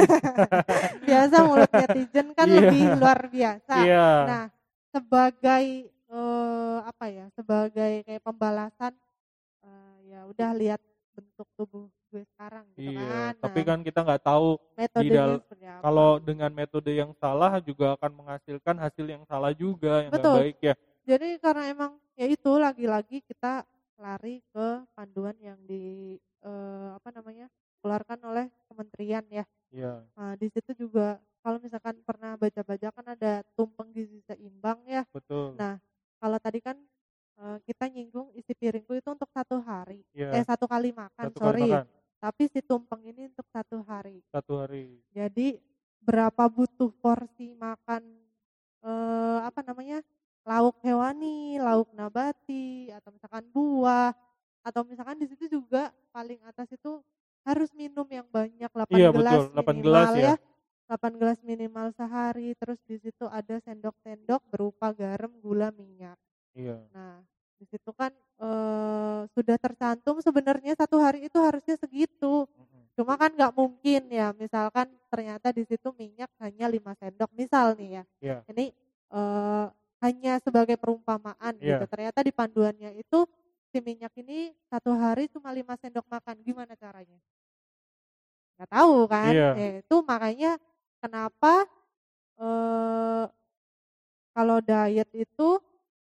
[1.05, 2.59] Biasa mulut netizen kan Iya.
[2.71, 3.75] lebih luar biasa.
[3.83, 4.07] Iya.
[4.31, 4.45] Nah,
[4.95, 5.65] sebagai
[6.11, 7.27] eh, apa ya?
[7.37, 8.93] Sebagai kayak pembalasan
[9.65, 10.81] eh, ya udah lihat
[11.17, 13.35] bentuk tubuh gue sekarang gitu Iya, kan.
[13.43, 14.49] tapi Nah, kan kita nggak tahu
[14.79, 15.37] metodenya
[15.83, 15.85] apa.
[15.85, 20.35] kalau dengan metode yang salah juga akan menghasilkan hasil yang salah juga yang Betul.
[20.39, 20.75] baik ya.
[21.09, 23.65] Jadi karena emang ya itu lagi-lagi kita
[23.99, 27.49] lari ke panduan yang di eh, apa namanya?
[27.79, 29.45] keluarkan oleh kementerian ya.
[29.73, 30.09] Iya.
[30.19, 35.07] Nah, di situ juga kalau misalkan pernah baca-baca kan ada tumpeng gizi seimbang ya.
[35.13, 35.61] Betul.
[35.61, 35.79] Nah,
[36.19, 36.77] kalau tadi kan
[37.39, 40.35] eh, kita nyinggung isi piringku itu untuk satu hari, Iya.
[40.39, 41.71] eh satu kali makan, Satu kali sorry.
[41.71, 41.87] makan
[42.19, 44.19] Tapi si tumpeng ini untuk satu hari.
[44.35, 44.99] satu hari.
[45.15, 45.55] Jadi
[46.03, 48.03] berapa butuh porsi makan
[48.83, 50.03] eh, apa namanya
[50.43, 54.11] lauk hewani, lauk nabati, atau misalkan buah,
[54.65, 56.99] atau misalkan di situ juga paling atas itu
[57.47, 60.25] harus minum yang banyak 8 Iya, gelas betul, 8 minimal gelas ya.
[60.25, 60.35] ya.
[60.89, 66.17] 8 gelas minimal sehari, terus di situ ada sendok-sendok berupa garam, gula, minyak.
[66.57, 66.81] Iya.
[66.97, 67.21] Nah,
[67.61, 72.47] di situ kan eh, sudah tercantum sebenarnya satu hari itu harusnya segitu.
[72.99, 78.03] Cuma kan nggak mungkin ya, misalkan ternyata di situ minyak hanya 5 sendok, misal nih
[78.03, 78.05] ya.
[78.25, 78.37] Iya.
[78.51, 78.67] Ini
[79.15, 79.67] eh,
[80.03, 81.79] hanya sebagai perumpamaan Iya.
[81.79, 81.85] gitu.
[81.91, 83.27] Ternyata di panduannya itu
[83.71, 86.41] si minyak ini satu hari cuma 5 sendok makan.
[86.43, 87.19] Gimana caranya?
[88.59, 89.33] Nggak tahu kan?
[89.35, 89.49] Iya.
[89.55, 90.51] Ya, itu makanya
[91.03, 91.67] kenapa
[92.39, 93.27] eh
[94.35, 95.49] kalau diet itu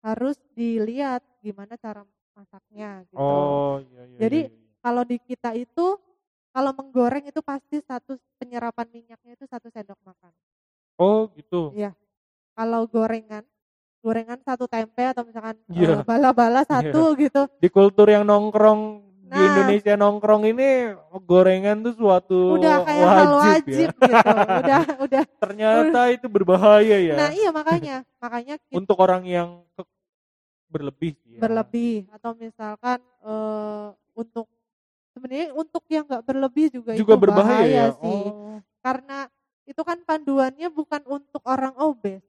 [0.01, 3.21] harus dilihat gimana cara masaknya gitu.
[3.21, 4.19] Oh iya iya.
[4.25, 4.71] Jadi, iya, iya.
[4.83, 5.87] Kalau di kita itu
[6.51, 10.33] kalau menggoreng itu pasti satu penyerapan minyaknya itu satu sendok makan.
[10.99, 11.71] Oh gitu.
[11.77, 11.93] Iya.
[12.57, 13.45] Kalau gorengan,
[14.03, 16.01] gorengan satu tempe atau misalkan Iya.
[16.01, 17.47] eh, bala-bala satu gitu.
[17.61, 19.49] Di kultur yang nongkrong di Nah.
[19.49, 23.39] Indonesia nongkrong ini gorengan tuh suatu Udah kayak wajib, hal ya.
[23.41, 24.29] wajib gitu.
[24.61, 25.23] Udah udah.
[25.41, 27.15] Ternyata itu berbahaya ya.
[27.17, 29.89] Nah, iya makanya, makanya kita Untuk orang yang ke-
[30.69, 31.41] berlebih ya.
[31.41, 34.47] berlebih atau misalkan eh, untuk
[35.11, 37.97] sebenarnya untuk yang nggak berlebih juga, juga itu berbahaya bahaya ya.
[37.97, 38.21] sih.
[38.29, 38.57] Oh.
[38.81, 39.19] Karena
[39.63, 42.21] itu kan panduannya bukan untuk orang obes.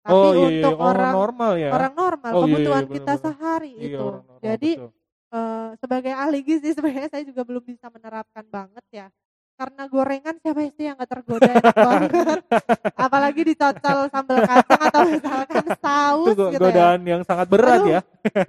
[0.00, 1.70] Tapi oh iya, iya, untuk orang, orang normal ya.
[1.70, 4.04] orang normal Oh, iya, iya, kebutuhan kita sehari Iya, itu.
[4.04, 4.90] normal, Jadi betul.
[5.34, 9.06] Eh, sebagai ahli gizi sebenarnya saya juga belum bisa menerapkan banget ya.
[9.54, 12.40] Karena gorengan siapa sih yang gak tergoda enak banget.
[13.06, 16.62] Apalagi dicocol sambal kacang atau misalkan saus itu go- gitu ya.
[16.64, 18.00] godaan yang sangat berat Aduh, ya.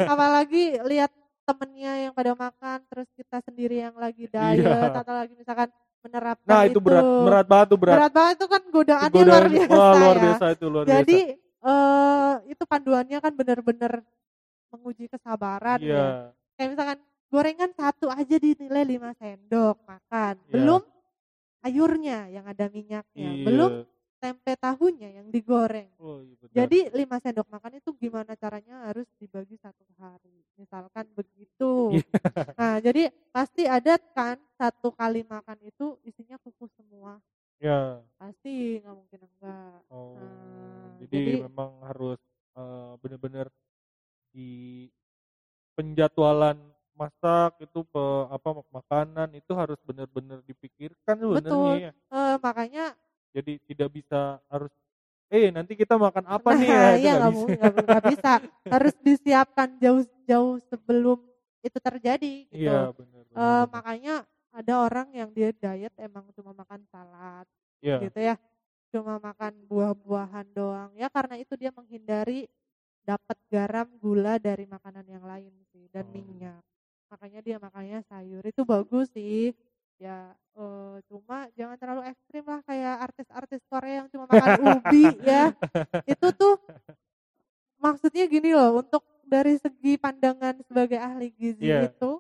[0.04, 1.14] Apalagi lihat
[1.46, 4.98] temennya yang pada makan terus kita sendiri yang lagi diet Iya.
[4.98, 5.70] atau lagi misalkan
[6.02, 7.96] menerapkan Nah, itu berat berat banget tuh berat.
[7.96, 10.22] Berat banget itu kan godaannya Godaan- luar biasa Wah, luar ya.
[10.26, 11.70] biasa itu luar Jadi biasa.
[11.70, 13.92] eh itu panduannya kan benar-benar
[14.68, 16.34] menguji kesabaran ya.
[16.56, 20.34] Kayak misalkan gorengan satu aja dinilai 5 sendok makan.
[20.40, 20.52] Iya.
[20.56, 20.82] Belum
[21.60, 23.30] sayurnya yang ada minyaknya.
[23.36, 23.44] Iya.
[23.44, 23.72] Belum
[24.16, 25.92] tempe tahunya yang digoreng.
[26.00, 26.54] Oh, iya benar.
[26.56, 30.34] Jadi 5 sendok makan itu gimana caranya harus dibagi satu hari.
[30.56, 32.00] Misalkan begitu.
[32.00, 32.06] Iya.
[32.56, 37.20] Nah, jadi pasti ada kan satu kali makan itu isinya kukus semua.
[37.60, 38.00] ya.
[38.16, 39.80] Pasti nggak mungkin enggak.
[39.92, 40.16] Oh.
[40.16, 42.20] Nah, jadi, jadi- memang harus
[42.56, 43.48] eh, benar-benar
[44.32, 44.88] di
[45.76, 46.58] penjadwalan
[46.96, 51.44] masak itu pe, apa makanan itu harus benar-benar dipikirkan Betul.
[51.44, 51.94] sebenarnya ya.
[51.94, 52.86] Eh, makanya
[53.36, 54.72] Jadi tidak bisa harus
[55.28, 57.66] eh nanti kita makan apa nah, nih ya iya nggak bisa.
[57.84, 58.32] nggak bisa.
[58.72, 61.20] Harus disiapkan jauh-jauh sebelum
[61.60, 62.64] itu terjadi gitu.
[62.64, 63.22] Iya benar.
[63.28, 63.68] Eh, benar.
[63.68, 64.16] makanya
[64.56, 67.44] ada orang yang dia diet emang cuma makan salad
[67.84, 68.08] Iya.
[68.08, 68.36] gitu ya.
[68.96, 70.96] Cuma makan buah-buahan doang.
[70.96, 72.48] Ya karena itu dia menghindari
[73.06, 76.12] dapat garam, gula dari makanan yang lain sih dan Oh.
[76.12, 76.62] minyak.
[77.08, 79.54] Makanya dia makannya sayur itu bagus sih.
[79.96, 85.54] Ya eh, cuma jangan terlalu ekstrim lah kayak artis-artis Korea yang cuma makan ubi ya.
[86.04, 86.60] Itu tuh
[87.78, 91.90] maksudnya gini loh untuk dari segi pandangan sebagai ahli gizi Iya.
[91.90, 92.20] itu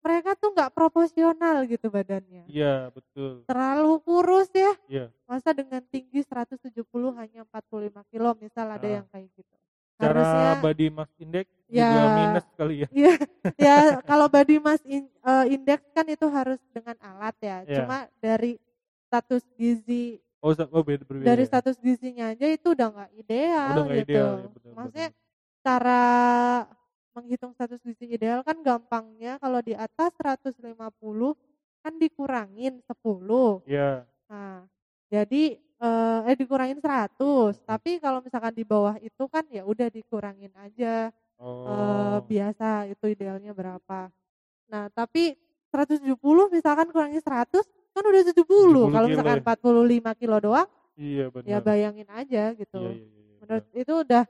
[0.00, 3.42] mereka tuh nggak proporsional gitu badannya Iya betul.
[3.44, 4.72] terlalu kurus ya.
[4.86, 5.04] Iya.
[5.26, 8.92] Masa dengan tinggi 170 hanya 45 kilo misal ada Ah.
[9.02, 9.56] yang kayak gitu.
[9.96, 11.90] Cara Harusnya body mass index Ya.
[11.90, 12.88] juga minus kali ya.
[12.94, 13.12] ya,
[13.66, 13.76] ya
[14.06, 17.56] kalau body mass in- eh, index kan itu harus dengan alat ya.
[17.66, 17.76] Iya.
[17.82, 18.54] Cuma dari
[19.08, 21.26] status gizi Oh, oh beda berbeda.
[21.26, 21.48] dari ya?
[21.50, 24.06] status gizinya aja itu udah nggak ideal Udah nggak gitu.
[24.14, 25.24] ideal, ya, betul, Maksudnya betul.
[25.66, 26.02] cara
[27.16, 30.62] menghitung status gizi ideal kan gampangnya kalau di atas 150
[31.82, 33.64] kan dikurangin 10.
[33.66, 34.06] Iya.
[34.30, 34.68] Nah,
[35.08, 37.12] jadi eh, eh dikurangin 100.
[37.62, 42.18] Tapi kalau misalkan di bawah itu kan ya udah dikurangin aja eh, Oh.
[42.22, 44.08] biasa itu idealnya berapa.
[44.66, 45.36] Nah, tapi
[45.68, 46.16] 170
[46.48, 47.60] misalkan kurangi 100
[47.92, 48.88] kan udah 70.
[48.88, 49.44] 70 Kalau kilo misalkan ya.
[49.44, 51.46] 45 kilo doang Iya benar.
[51.46, 52.80] ya bayangin aja gitu.
[52.80, 54.24] Iya, iya, iya, iya, Menurut itu udah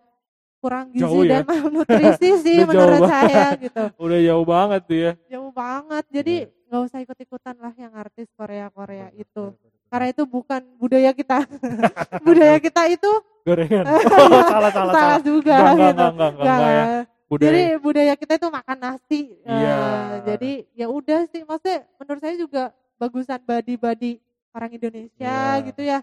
[0.57, 1.31] kurang gizi Jauh ya?
[1.31, 3.11] dan malnutrisi sih menurut banget.
[3.13, 3.83] saya gitu.
[4.03, 5.13] Udah jauh banget tuh ya.
[5.31, 6.05] Jauh banget.
[6.11, 6.67] Jadi Iya.
[6.67, 9.45] nggak usah ikut-ikutan lah yang artis Korea-Korea Benar, itu.
[9.47, 9.76] benar, benar.
[9.87, 11.47] Karena itu bukan budaya kita.
[12.27, 13.11] budaya kita itu
[13.47, 13.85] gorengan.
[14.27, 15.87] Oh, salah salah salah juga Enggak, gitu.
[15.87, 16.57] enggak, enggak, enggak, Nggak.
[16.59, 16.85] enggak ya.
[17.27, 17.47] Budaya.
[17.51, 19.21] Jadi budaya kita itu makan nasi.
[19.43, 19.77] Iya.
[19.79, 22.63] Eh, jadi ya udah sih maksudnya menurut saya juga
[22.97, 24.13] bagusan body-body
[24.51, 25.67] orang Indonesia Iya.
[25.67, 25.99] gitu ya.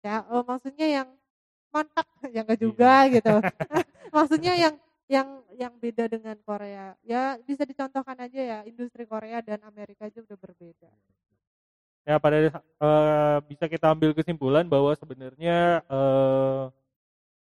[0.00, 1.08] Ya eh, maksudnya yang
[1.70, 2.64] mantap ya enggak Iya.
[2.66, 3.34] juga gitu.
[4.10, 4.74] maksudnya yang
[5.08, 6.94] yang yang beda dengan Korea.
[7.02, 10.90] Ya bisa dicontohkan aja ya industri Korea dan Amerika aja udah berbeda.
[12.08, 16.64] Ya pada eh, bisa kita ambil kesimpulan bahwa sebenarnya eh,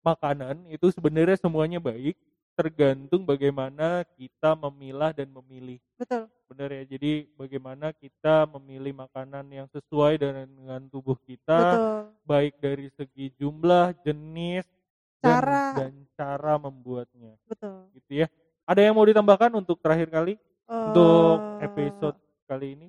[0.03, 2.19] makanan itu sebenarnya semuanya baik
[2.59, 6.27] tergantung bagaimana kita memilah dan memilih Betul.
[6.51, 12.03] benar ya jadi bagaimana kita memilih makanan yang sesuai dengan, dengan tubuh kita Betul.
[12.27, 14.67] baik dari segi jumlah jenis
[15.23, 15.63] dan, Cara.
[15.79, 17.87] dan cara membuatnya Betul.
[17.95, 18.29] gitu ya
[18.67, 20.35] ada yang mau ditambahkan untuk terakhir kali
[20.67, 22.89] untuk Eh, episode kali ini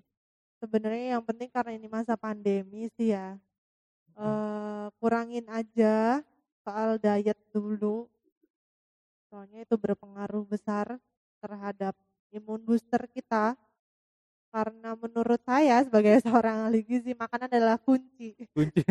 [0.59, 3.39] sebenarnya yang penting karena ini masa pandemi sih ya
[4.19, 6.19] eh kurangin aja
[6.63, 8.05] soal diet dulu.
[9.31, 10.99] Soalnya itu berpengaruh besar
[11.39, 11.95] terhadap
[12.35, 13.55] imun booster kita.
[14.49, 18.33] Karena menurut saya sebagai seorang ahli gizi makanan adalah kunci.
[18.51, 18.81] Kunci.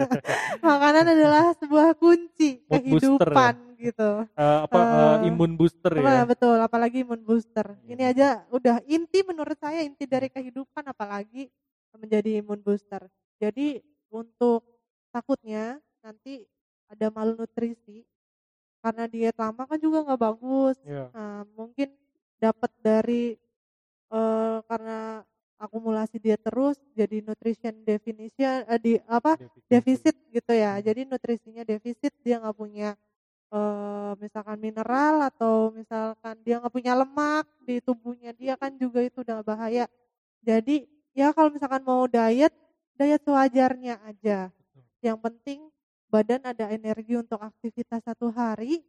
[0.64, 3.52] Makanan adalah sebuah kunci Mood booster ya?
[3.90, 4.10] Gitu.
[4.32, 6.22] Eh, apa eh, Eh, imun booster Apa, ya?
[6.24, 7.66] betul apalagi imun booster.
[7.84, 11.52] Ini aja udah inti menurut saya inti dari kehidupan apalagi
[11.96, 13.02] menjadi imun booster.
[13.36, 14.64] Jadi untuk
[15.12, 16.48] takutnya nanti
[16.88, 18.04] ada malnutrisi
[18.82, 20.76] karena diet lama kan juga nggak bagus.
[20.82, 21.92] Ya nah, mungkin
[22.40, 23.36] dapat dari
[24.12, 25.22] eh, karena
[25.62, 29.38] akumulasi diet terus jadi nutrition definition eh, di apa
[29.70, 30.78] defisit gitu ya.
[30.78, 30.84] Hmm.
[30.84, 32.96] Jadi nutrisinya defisit dia nggak punya
[33.52, 39.20] eh, misalkan mineral atau misalkan dia nggak punya lemak di tubuhnya dia kan juga itu
[39.22, 39.84] udah bahaya.
[40.42, 42.52] Jadi ya kalau misalkan mau diet
[42.96, 44.48] diet sewajarnya aja.
[45.04, 45.58] Yang penting
[46.12, 48.80] badan ada energi untuk aktivitas satu hari.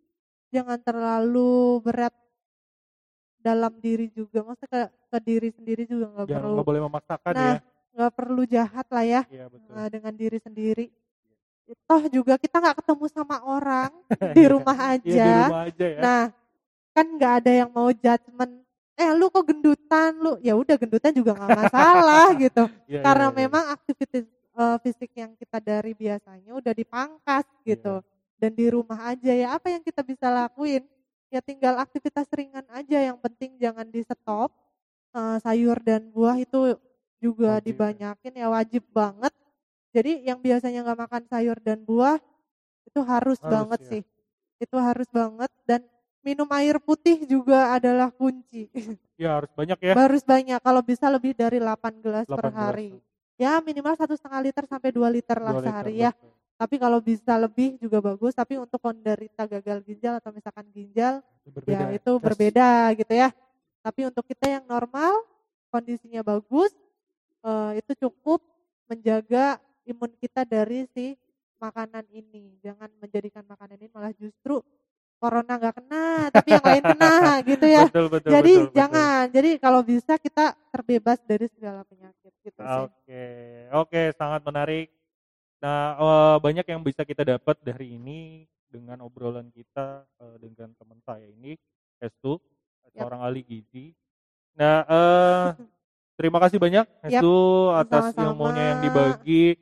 [0.53, 2.14] Jangan terlalu berat
[3.43, 7.43] dalam diri juga, maksudnya ke, ke diri sendiri juga nggak perlu nggak boleh memaksakan Nah,
[7.43, 7.55] ya
[7.93, 10.86] nggak perlu jahat lah ya iya betul eh, dengan diri sendiri.
[11.64, 13.91] Toh juga kita nggak ketemu sama orang
[14.38, 15.28] di rumah Iya, di aja.
[15.47, 16.24] rumah aja ya Nah,
[16.93, 18.53] kan nggak ada yang mau judgement.
[18.93, 20.38] Eh, lu kok gendutan lu?
[20.43, 22.64] Ya udah gendutan juga nggak masalah gitu.
[22.86, 23.39] Iya, Karena iya, iya.
[23.41, 28.03] memang aktivitas eh, fisik yang kita dari biasanya udah dipangkas gitu.
[28.03, 28.11] Iya.
[28.38, 30.84] Dan di rumah aja ya apa yang kita bisa lakuin?
[31.34, 32.97] Ya tinggal aktivitas ringan aja.
[33.01, 34.51] Yang penting jangan di stop.
[35.14, 36.78] Eh, sayur dan buah itu
[37.18, 37.66] juga Wajib ya.
[37.66, 39.34] dibanyakin ya wajib banget.
[39.94, 42.18] Jadi yang biasanya nggak makan sayur dan buah
[42.84, 43.89] itu harus, Harus, banget ya.
[43.94, 44.02] sih.
[44.58, 45.86] Itu harus banget dan
[46.26, 48.68] minum air putih juga adalah kunci.
[49.22, 52.58] ya harus banyak ya Harus banyak kalau bisa lebih dari 8 gelas 8 per gelas.
[52.58, 52.89] hari.
[53.38, 56.12] Ya minimal satu setengah liter sampai 2 liter lah Dua liter, sehari ya.
[56.12, 56.32] betul.
[56.54, 58.34] Tapi kalau bisa lebih juga bagus.
[58.34, 61.22] Tapi untuk penderita gagal ginjal atau misalkan ginjal
[61.70, 62.24] ya itu Gas.
[62.24, 63.30] berbeda gitu ya.
[63.84, 65.12] Tapi untuk kita yang normal
[65.70, 66.72] kondisinya bagus
[67.44, 68.39] eh, itu cukup
[68.88, 71.15] menjaga imun kita dari si
[71.59, 72.59] makanan ini.
[72.59, 74.59] Jangan menjadikan makanan ini malah justru
[75.23, 76.05] corona nggak kena,
[76.36, 77.13] tapi yang lain kena
[77.55, 77.84] gitu ya.
[77.88, 78.75] betul betul Jadi betul, betul.
[78.75, 79.23] jangan.
[79.31, 82.84] Jadi kalau bisa kita terbebas dari segala penyakit gitu sih.
[82.84, 83.25] Oke,
[83.71, 84.91] oke, sangat menarik.
[85.63, 90.99] Nah, eh, banyak yang bisa kita dapat dari ini dengan obrolan kita eh, dengan teman
[91.07, 91.55] saya ini,
[92.03, 92.36] Hestu,
[92.91, 93.95] seorang ahli gizi.
[94.59, 95.47] Nah, eh,
[96.19, 98.27] terima kasih banyak Hestu atas sama-sama.
[98.27, 99.55] ilmunya yang dibagi.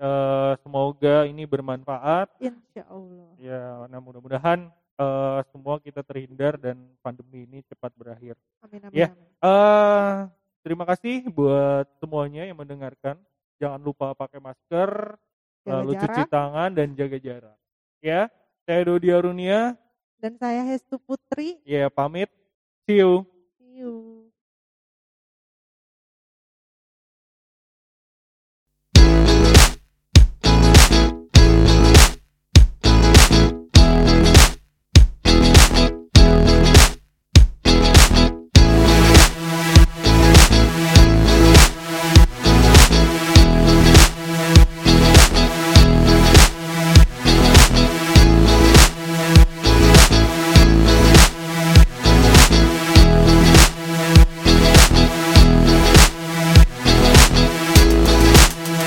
[0.00, 2.32] Eh, semoga ini bermanfaat.
[2.40, 3.36] Insya Allah.
[3.36, 8.32] Ya, nah mudah-mudahan eh, semua kita terhindar dan pandemi ini cepat berakhir.
[8.64, 8.96] Amin amin.
[8.96, 9.12] Ya.
[9.12, 9.28] amin.
[9.44, 10.16] Eh,
[10.64, 13.20] terima kasih buat semuanya yang mendengarkan.
[13.60, 15.20] Jangan lupa pakai masker,
[15.68, 16.04] Jaga lalu jarak.
[16.08, 17.56] cuci tangan dan jaga jarak.
[18.00, 18.32] Ya,
[18.64, 19.76] saya Dodi Arunia.
[20.16, 21.60] Dan saya Hestu Putri.
[21.68, 22.32] Ya, pamit.
[22.88, 23.28] See you.